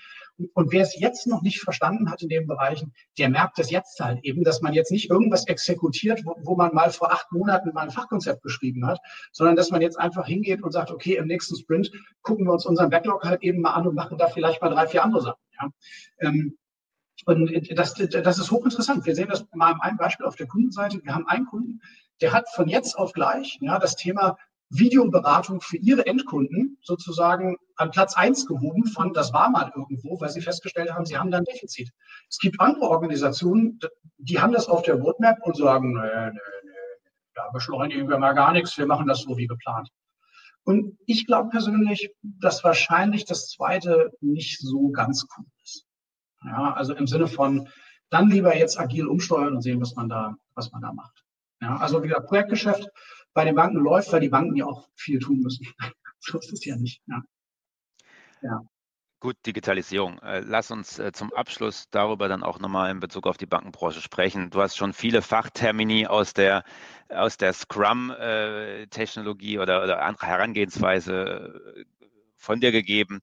[0.53, 3.99] Und, wer es jetzt noch nicht verstanden hat in den Bereichen, der merkt es jetzt
[3.99, 7.73] halt eben, dass man jetzt nicht irgendwas exekutiert, wo, wo man mal vor acht Monaten
[7.73, 8.99] mal ein Fachkonzept geschrieben hat,
[9.31, 11.91] sondern dass man jetzt einfach hingeht und sagt, okay, im nächsten Sprint
[12.23, 14.87] gucken wir uns unseren Backlog halt eben mal an und machen da vielleicht mal drei,
[14.87, 15.41] vier andere Sachen.
[15.61, 15.69] Ja.
[16.21, 16.57] Ähm,
[17.25, 19.05] und das, das ist hochinteressant.
[19.05, 21.03] Wir sehen das mal in einem Beispiel auf der Kundenseite.
[21.03, 21.81] Wir haben einen Kunden,
[22.21, 24.37] der hat von jetzt auf gleich ja, das Thema
[24.69, 30.29] Videoberatung für ihre Endkunden sozusagen an Platz eins gehoben von, das war mal irgendwo, weil
[30.29, 31.91] sie festgestellt haben, sie haben da ein Defizit.
[32.29, 33.79] Es gibt andere Organisationen,
[34.17, 36.71] die haben das auf der Roadmap und sagen, nee, nee, nee,
[37.33, 39.89] da beschleunigen wir mal gar nichts, wir machen das so wie geplant.
[40.63, 45.85] Und ich glaube persönlich, dass wahrscheinlich das zweite nicht so ganz cool ist.
[46.45, 47.67] Ja, also im Sinne von,
[48.09, 51.20] dann lieber jetzt agil umsteuern und sehen, was man da, was man da macht.
[51.61, 52.89] Ja, also wieder Projektgeschäft
[53.33, 55.67] bei den Banken läuft, weil die Banken ja auch viel tun müssen.
[56.19, 57.01] so ist es ja nicht.
[57.07, 57.21] Ja.
[58.41, 58.61] ja.
[59.19, 60.17] Gut, Digitalisierung.
[60.19, 64.01] Äh, lass uns äh, zum Abschluss darüber dann auch nochmal in Bezug auf die Bankenbranche
[64.01, 64.49] sprechen.
[64.49, 66.63] Du hast schon viele Fachtermini aus der,
[67.09, 71.85] aus der Scrum-Technologie äh, oder, oder andere Herangehensweise
[72.35, 73.21] von dir gegeben.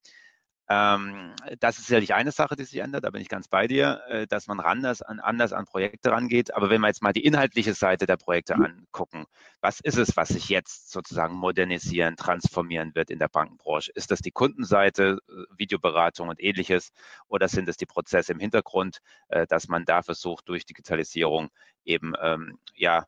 [0.71, 4.01] Ähm, das ist sicherlich eine Sache, die sich ändert, da bin ich ganz bei dir,
[4.07, 6.53] äh, dass man anders an, anders an Projekte rangeht.
[6.53, 8.65] Aber wenn wir jetzt mal die inhaltliche Seite der Projekte mhm.
[8.65, 9.25] angucken,
[9.61, 13.91] was ist es, was sich jetzt sozusagen modernisieren, transformieren wird in der Bankenbranche?
[13.95, 16.91] Ist das die Kundenseite, äh, Videoberatung und ähnliches?
[17.27, 18.99] Oder sind es die Prozesse im Hintergrund,
[19.29, 21.49] äh, dass man da versucht, durch Digitalisierung
[21.83, 23.05] eben ähm, ja,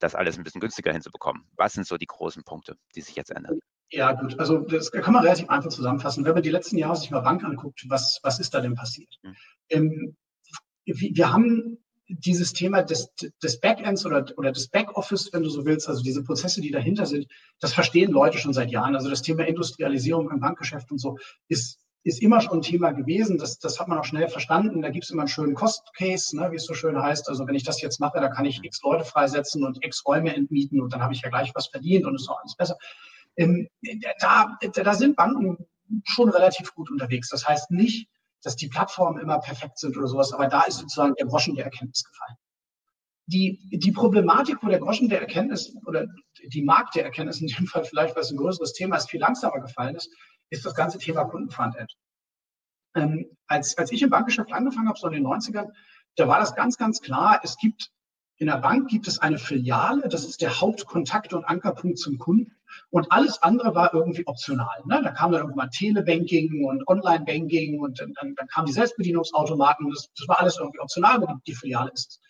[0.00, 1.44] das alles ein bisschen günstiger hinzubekommen?
[1.54, 3.60] Was sind so die großen Punkte, die sich jetzt ändern?
[3.90, 4.38] Ja, gut.
[4.38, 6.24] Also das kann man relativ einfach zusammenfassen.
[6.24, 9.18] Wenn man die letzten Jahre sich mal Bank anguckt, was, was ist da denn passiert?
[9.22, 9.36] Mhm.
[9.70, 10.16] Ähm,
[10.84, 11.78] wir haben
[12.08, 13.12] dieses Thema des,
[13.42, 17.04] des Backends oder, oder des Backoffice, wenn du so willst, also diese Prozesse, die dahinter
[17.04, 17.26] sind,
[17.60, 18.94] das verstehen Leute schon seit Jahren.
[18.94, 21.18] Also das Thema Industrialisierung im Bankgeschäft und so
[21.48, 23.36] ist, ist immer schon ein Thema gewesen.
[23.36, 24.80] Das, das hat man auch schnell verstanden.
[24.80, 27.28] Da gibt es immer einen schönen Cost-Case, ne, wie es so schön heißt.
[27.28, 30.34] Also wenn ich das jetzt mache, da kann ich x Leute freisetzen und x Räume
[30.34, 32.78] entmieten und dann habe ich ja gleich was verdient und ist auch alles besser.
[33.38, 33.68] Ähm,
[34.20, 35.56] da, da sind Banken
[36.04, 37.30] schon relativ gut unterwegs.
[37.30, 38.08] Das heißt nicht,
[38.42, 41.64] dass die Plattformen immer perfekt sind oder sowas, aber da ist sozusagen der Groschen der
[41.64, 42.36] Erkenntnis gefallen.
[43.26, 46.06] Die, die Problematik, wo der Groschen der Erkenntnis oder
[46.52, 49.60] die Markt der Erkenntnis in dem Fall vielleicht, es ein größeres Thema ist, viel langsamer
[49.60, 50.10] gefallen ist,
[50.50, 51.94] ist das ganze Thema Kundenfrontend.
[52.94, 55.70] Ähm, als, als ich im Bankgeschäft angefangen habe, so in den 90ern,
[56.16, 57.90] da war das ganz, ganz klar, es gibt
[58.38, 62.57] in der Bank gibt es eine Filiale, das ist der Hauptkontakt und Ankerpunkt zum Kunden.
[62.90, 64.82] Und alles andere war irgendwie optional.
[64.86, 65.00] Ne?
[65.02, 69.88] Da kam dann irgendwann Telebanking und Online-Banking und dann, dann, dann kamen die Selbstbedienungsautomaten.
[69.90, 72.20] Das, das war alles irgendwie optional, aber die Filiale ist.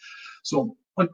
[0.43, 0.76] So.
[0.95, 1.11] Und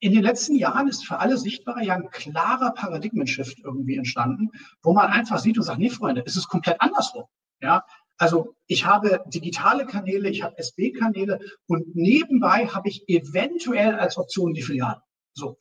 [0.00, 4.50] in den letzten Jahren ist für alle sichtbar ja ein klarer Paradigmenshift irgendwie entstanden,
[4.82, 7.24] wo man einfach sieht und sagt, nee, Freunde, es ist komplett andersrum.
[7.60, 7.84] Ja,
[8.18, 14.54] also ich habe digitale Kanäle, ich habe SB-Kanäle und nebenbei habe ich eventuell als Option
[14.54, 15.02] die Filiale.
[15.34, 15.56] So.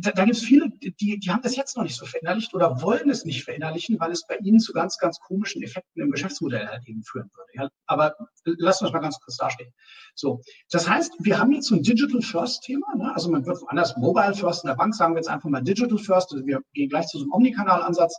[0.00, 2.82] Da, da gibt es viele, die, die haben das jetzt noch nicht so verinnerlicht oder
[2.82, 6.66] wollen es nicht verinnerlichen, weil es bei ihnen zu ganz, ganz komischen Effekten im Geschäftsmodell
[6.66, 7.50] halt eben führen würde.
[7.54, 9.72] Ja, aber lasst uns mal ganz kurz dastehen.
[10.14, 12.86] So, das heißt, wir haben jetzt so ein Digital First Thema.
[12.96, 13.14] Ne?
[13.14, 15.98] Also man wird woanders Mobile First in der Bank sagen wir jetzt einfach mal Digital
[15.98, 16.32] First.
[16.32, 18.18] Also wir gehen gleich zu so einem Omnikanal-Ansatz,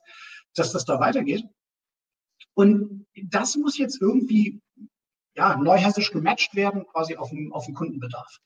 [0.55, 1.43] dass das da weitergeht.
[2.53, 4.61] Und das muss jetzt irgendwie
[5.35, 8.39] ja, neuhessisch gematcht werden, quasi auf den, auf den Kundenbedarf.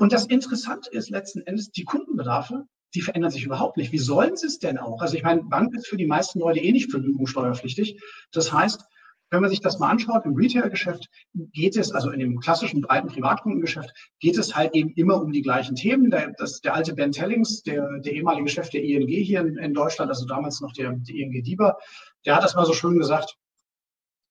[0.00, 3.92] Und das Interessante ist letzten Endes, die Kundenbedarfe, die verändern sich überhaupt nicht.
[3.92, 5.02] Wie sollen sie es denn auch?
[5.02, 8.00] Also ich meine, Bank ist für die meisten Leute eh nicht vergnügungssteuerpflichtig.
[8.32, 8.82] Das heißt,
[9.28, 13.08] wenn man sich das mal anschaut, im Retail-Geschäft geht es, also in dem klassischen breiten
[13.08, 13.90] Privatkundengeschäft,
[14.20, 16.10] geht es halt eben immer um die gleichen Themen.
[16.10, 19.74] Der, das, der alte Ben Tellings, der, der ehemalige Chef der ING hier in, in
[19.74, 21.76] Deutschland, also damals noch der, der ING Dieber,
[22.24, 23.36] der hat das mal so schön gesagt,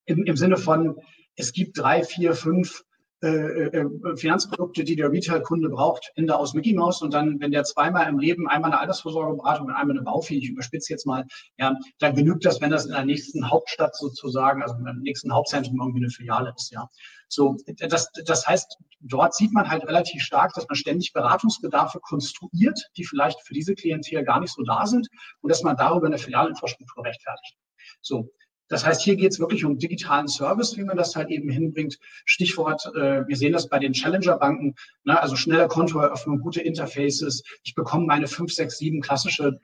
[0.05, 0.95] im, im Sinne von,
[1.36, 2.84] es gibt drei, vier, fünf
[3.22, 7.65] äh, äh, Finanzprodukte, die der Retail-Kunde braucht, Ende aus Mickey Mouse und dann, wenn der
[7.65, 11.26] zweimal im Leben einmal eine Altersvorsorgeberatung und einmal eine Baufee, ich überspitze jetzt mal,
[11.57, 15.80] ja, dann genügt das, wenn das in der nächsten Hauptstadt sozusagen, also im nächsten Hauptzentrum
[15.82, 16.88] irgendwie eine Filiale ist, ja.
[17.28, 17.57] So,
[17.89, 23.03] das, das heißt, dort sieht man halt relativ stark, dass man ständig Beratungsbedarfe konstruiert, die
[23.03, 25.09] vielleicht für diese Klientel gar nicht so da sind
[25.41, 27.57] und dass man darüber eine Filialinfrastruktur rechtfertigt.
[28.01, 28.30] So,
[28.70, 31.97] das heißt, hier geht es wirklich um digitalen Service, wie man das halt eben hinbringt.
[32.26, 37.43] Stichwort, äh, wir sehen das bei den Challenger-Banken, ne, also schnelle Kontoeröffnung, gute Interfaces.
[37.63, 39.59] Ich bekomme meine fünf, sechs, sieben klassische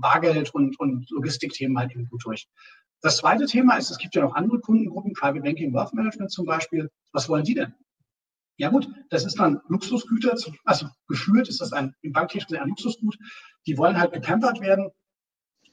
[0.00, 2.48] Bargeld- und, und Logistikthemen halt eben gut durch.
[3.00, 6.44] Das zweite Thema ist, es gibt ja noch andere Kundengruppen, Private Banking, Wealth Management zum
[6.44, 6.90] Beispiel.
[7.12, 7.72] Was wollen die denn?
[8.56, 13.16] Ja gut, das ist dann Luxusgüter, also geführt ist das ein, im Banktechnik ein Luxusgut.
[13.68, 14.90] Die wollen halt gepampert werden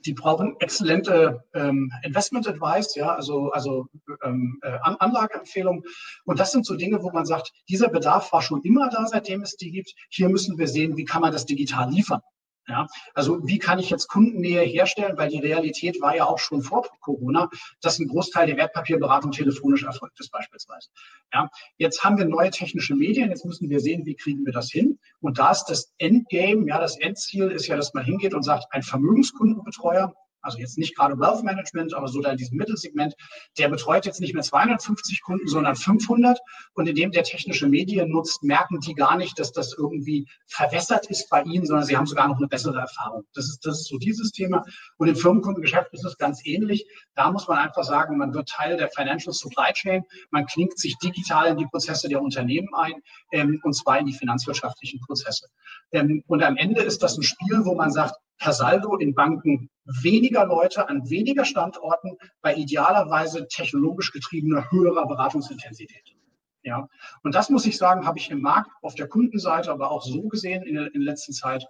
[0.06, 3.88] die brauchen exzellente ähm, Investment Advice, ja, also, also
[4.24, 5.84] ähm, äh, Anlageempfehlungen.
[6.26, 9.42] Und das sind so Dinge, wo man sagt, dieser Bedarf war schon immer da, seitdem
[9.42, 9.94] es die gibt.
[10.10, 12.22] Hier müssen wir sehen, wie kann man das digital liefern.
[12.68, 15.18] Ja, also wie kann ich jetzt Kundennähe herstellen?
[15.18, 17.50] Weil die Realität war ja auch schon vor Corona,
[17.80, 20.90] dass ein Großteil der Wertpapierberatung telefonisch erfolgt ist beispielsweise.
[21.32, 23.30] Ja, jetzt haben wir neue technische Medien.
[23.30, 24.98] Jetzt müssen wir sehen, wie kriegen wir das hin?
[25.22, 28.66] Und da ist das Endgame, ja, das Endziel ist ja, dass man hingeht und sagt,
[28.72, 33.16] ein Vermögenskundenbetreuer also jetzt nicht gerade Wealth Management, aber so da in diesem Mittelsegment,
[33.58, 36.40] der betreut jetzt nicht mehr 250 Kunden, sondern 500.
[36.74, 41.30] Und indem der technische Medien nutzt, merken die gar nicht, dass das irgendwie verwässert ist
[41.30, 43.26] bei ihnen, sondern sie haben sogar noch eine bessere Erfahrung.
[43.34, 44.64] Das ist, das ist so dieses Thema.
[44.98, 46.86] Und im Firmenkundengeschäft ist es ganz ähnlich.
[47.16, 50.04] Da muss man einfach sagen, man wird Teil der Financial Supply Chain.
[50.30, 54.14] Man klingt sich digital in die Prozesse der Unternehmen ein, ähm, und zwar in die
[54.14, 55.48] finanzwirtschaftlichen Prozesse.
[55.92, 59.70] Ähm, und am Ende ist das ein Spiel, wo man sagt, per Saldo in Banken
[59.86, 66.16] weniger Leute an weniger Standorten bei idealerweise technologisch getriebener höherer Beratungsintensität.
[66.64, 66.90] Ja,
[67.22, 70.24] und das muss ich sagen, habe ich im Markt auf der Kundenseite, aber auch so
[70.24, 71.64] gesehen in der, in der letzten Zeit,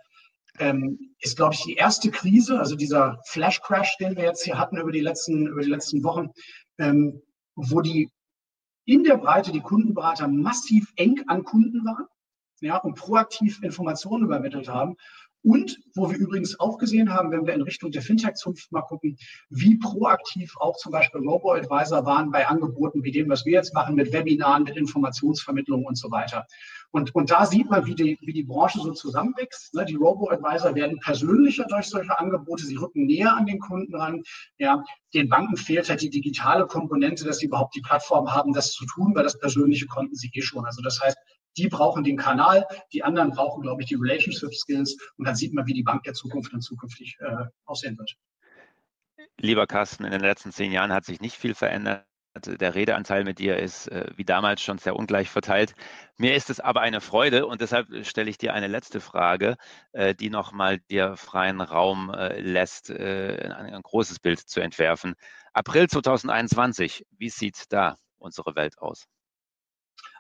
[0.58, 4.58] ähm, ist, glaube ich, die erste Krise, also dieser Flash Crash, den wir jetzt hier
[4.58, 6.30] hatten über die letzten, über die letzten Wochen,
[6.78, 7.22] ähm,
[7.56, 8.10] wo die
[8.86, 12.08] in der Breite die Kundenberater massiv eng an Kunden waren
[12.62, 14.96] ja, und proaktiv Informationen übermittelt haben
[15.46, 19.16] und wo wir übrigens auch gesehen haben, wenn wir in Richtung der Fintech-Zunft mal gucken,
[19.50, 23.96] wie proaktiv auch zum Beispiel Robo-Advisor waren bei Angeboten wie dem, was wir jetzt machen
[23.96, 26.48] mit Webinaren, mit Informationsvermittlung und so weiter.
[26.90, 29.76] Und, und da sieht man, wie die, wie die Branche so zusammenwächst.
[29.76, 29.86] Ne?
[29.86, 34.24] Die Robo-Advisor werden persönlicher durch solche Angebote, sie rücken näher an den Kunden ran.
[34.58, 34.84] Ja,
[35.14, 38.86] den Banken fehlt halt die digitale Komponente, dass sie überhaupt die Plattform haben, das zu
[38.88, 40.66] tun, weil das Persönliche konnten sie eh schon.
[40.66, 41.18] Also das heißt,
[41.58, 45.54] die brauchen den Kanal, die anderen brauchen, glaube ich, die Relationship Skills und dann sieht
[45.54, 48.16] man, wie die Bank der Zukunft dann zukünftig äh, aussehen wird.
[49.38, 52.06] Lieber Carsten, in den letzten zehn Jahren hat sich nicht viel verändert.
[52.46, 55.74] Der Redeanteil mit dir ist äh, wie damals schon sehr ungleich verteilt.
[56.18, 59.56] Mir ist es aber eine Freude und deshalb stelle ich dir eine letzte Frage,
[59.94, 65.16] äh, die nochmal dir freien Raum äh, lässt, ein großes Bild zu entwerfen.
[65.54, 69.06] April 2021, wie sieht da unsere Welt aus?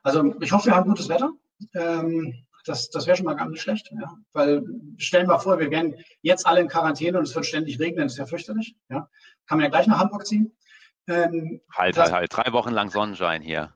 [0.03, 1.31] Also ich hoffe, wir haben gutes Wetter.
[1.73, 3.91] Ähm, das, das wäre schon mal gar nicht schlecht.
[3.91, 4.17] Ja?
[4.33, 4.63] Weil
[4.97, 8.13] stellen wir vor, wir wären jetzt alle in Quarantäne und es wird ständig regnen, das
[8.13, 8.75] ist ja fürchterlich.
[8.89, 9.09] Ja?
[9.45, 10.51] Kann man ja gleich nach Hamburg ziehen.
[11.07, 12.35] Ähm, halt, halt, halt.
[12.35, 13.73] Drei Wochen lang Sonnenschein hier.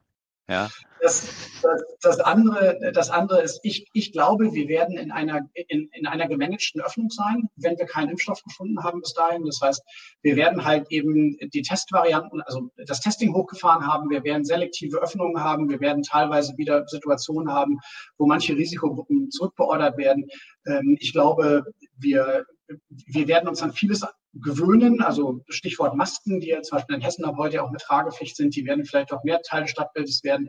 [0.49, 0.67] Ja.
[0.99, 1.27] Das,
[1.61, 6.07] das, das, andere, das andere ist, ich, ich glaube, wir werden in einer, in, in
[6.07, 9.45] einer gemanagten Öffnung sein, wenn wir keinen Impfstoff gefunden haben bis dahin.
[9.45, 9.81] Das heißt,
[10.23, 15.41] wir werden halt eben die Testvarianten, also das Testing hochgefahren haben, wir werden selektive Öffnungen
[15.41, 17.79] haben, wir werden teilweise wieder Situationen haben,
[18.17, 20.25] wo manche Risikogruppen zurückbeordert werden.
[20.65, 21.63] Ähm, ich glaube,
[21.97, 22.45] wir,
[22.89, 25.01] wir werden uns an vieles gewöhnen.
[25.01, 28.55] Also Stichwort Masken, die ja zum Beispiel in Hessen ab heute auch mit Tragepflicht sind,
[28.55, 30.47] die werden vielleicht auch mehr Teil des Stadtbildes werden.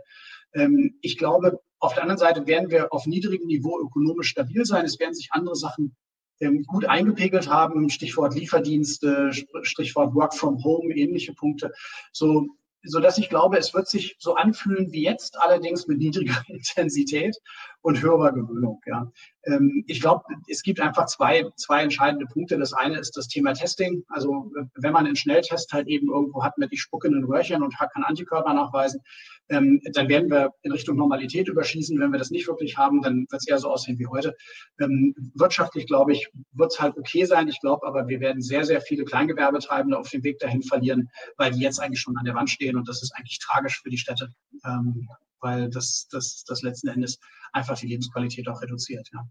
[0.53, 4.85] Ähm, ich glaube, auf der anderen Seite werden wir auf niedrigem Niveau ökonomisch stabil sein.
[4.85, 5.97] Es werden sich andere Sachen
[6.41, 7.89] ähm, gut eingepegelt haben.
[7.89, 9.31] Stichwort Lieferdienste,
[9.63, 11.73] Stichwort Work from Home, ähnliche Punkte.
[12.13, 12.49] So,
[12.83, 17.37] so dass ich glaube, es wird sich so anfühlen wie jetzt, allerdings mit niedriger Intensität
[17.83, 18.81] und höherer Gewöhnung.
[18.87, 19.11] Ja.
[19.45, 22.59] Ähm, ich glaube, es gibt einfach zwei, zwei entscheidende Punkte.
[22.59, 24.05] Das eine ist das Thema Testing.
[24.09, 27.63] Also wenn man einen Schnelltest halt eben irgendwo hat mit ich spucke in ein Röhrchen
[27.63, 29.03] und kann Antikörper nachweisen,
[29.51, 31.99] ähm, dann werden wir in Richtung Normalität überschießen.
[31.99, 34.35] Wenn wir das nicht wirklich haben, dann wird es eher so aussehen wie heute.
[34.81, 37.49] Ähm, wirtschaftlich, glaube ich, wird es halt okay sein.
[37.49, 41.53] Ich glaube aber, wir werden sehr, sehr viele Kleingewerbetreibende auf dem Weg dahin verlieren, weil
[41.53, 43.99] die jetzt eigentlich schon an der Wand stehen und das ist eigentlich tragisch für die
[43.99, 44.29] Städte,
[44.65, 45.09] ähm,
[45.41, 47.19] weil das, das, das letzten Endes
[47.53, 49.09] einfach die Lebensqualität auch reduziert.
[49.13, 49.27] Ja.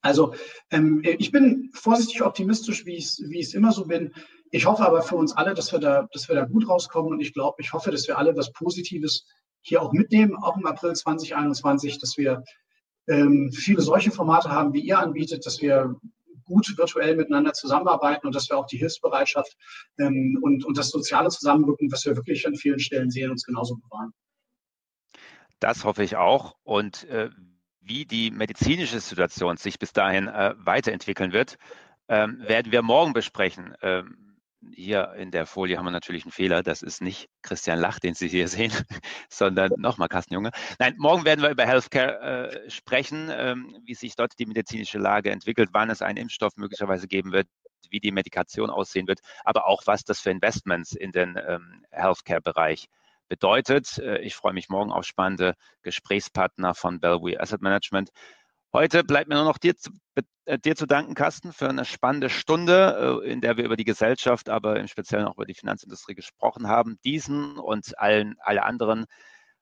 [0.00, 0.34] Also
[0.70, 4.14] ähm, ich bin vorsichtig optimistisch, wie ich es immer so bin.
[4.50, 7.20] Ich hoffe aber für uns alle, dass wir da, dass wir da gut rauskommen und
[7.20, 9.26] ich glaube, ich hoffe, dass wir alle was Positives
[9.60, 12.42] hier auch mitnehmen, auch im April 2021, dass wir
[13.08, 15.96] ähm, viele solche Formate haben, wie ihr anbietet, dass wir
[16.44, 19.54] gut virtuell miteinander zusammenarbeiten und dass wir auch die Hilfsbereitschaft
[19.98, 23.76] ähm, und, und das soziale Zusammenrücken, was wir wirklich an vielen Stellen sehen, uns genauso
[23.76, 24.12] bewahren.
[25.60, 26.56] Das hoffe ich auch.
[26.62, 27.30] Und äh,
[27.88, 31.56] wie die medizinische Situation sich bis dahin äh, weiterentwickeln wird,
[32.08, 33.74] ähm, werden wir morgen besprechen.
[33.82, 34.28] Ähm,
[34.74, 36.62] hier in der Folie haben wir natürlich einen Fehler.
[36.62, 38.72] Das ist nicht Christian Lach, den Sie hier sehen,
[39.28, 40.50] sondern nochmal Carsten Junge.
[40.78, 45.30] Nein, morgen werden wir über Healthcare äh, sprechen, ähm, wie sich dort die medizinische Lage
[45.30, 47.46] entwickelt, wann es einen Impfstoff möglicherweise geben wird,
[47.90, 52.88] wie die Medikation aussehen wird, aber auch was das für Investments in den ähm, Healthcare-Bereich
[53.28, 53.98] bedeutet.
[53.98, 58.10] Äh, ich freue mich morgen auf spannende Gesprächspartner von Bellevue Asset Management.
[58.72, 59.90] Heute bleibt mir nur noch dir zu,
[60.44, 63.84] äh, dir zu danken, Carsten, für eine spannende Stunde, äh, in der wir über die
[63.84, 66.98] Gesellschaft, aber im Speziellen auch über die Finanzindustrie gesprochen haben.
[67.04, 69.06] Diesen und allen, alle anderen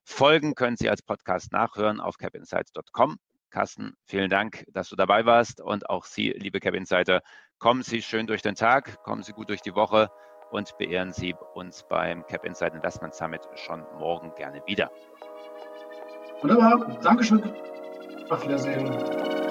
[0.03, 3.17] Folgen können Sie als Podcast nachhören auf capinsights.com.
[3.49, 7.21] Carsten, vielen Dank, dass du dabei warst und auch Sie, liebe Cap Insider,
[7.59, 10.09] kommen Sie schön durch den Tag, kommen Sie gut durch die Woche
[10.51, 14.89] und beehren Sie uns beim Cap Insight Investment Summit schon morgen gerne wieder.
[16.41, 17.43] Wunderbar, Dankeschön.
[18.29, 19.46] Auf Wiedersehen.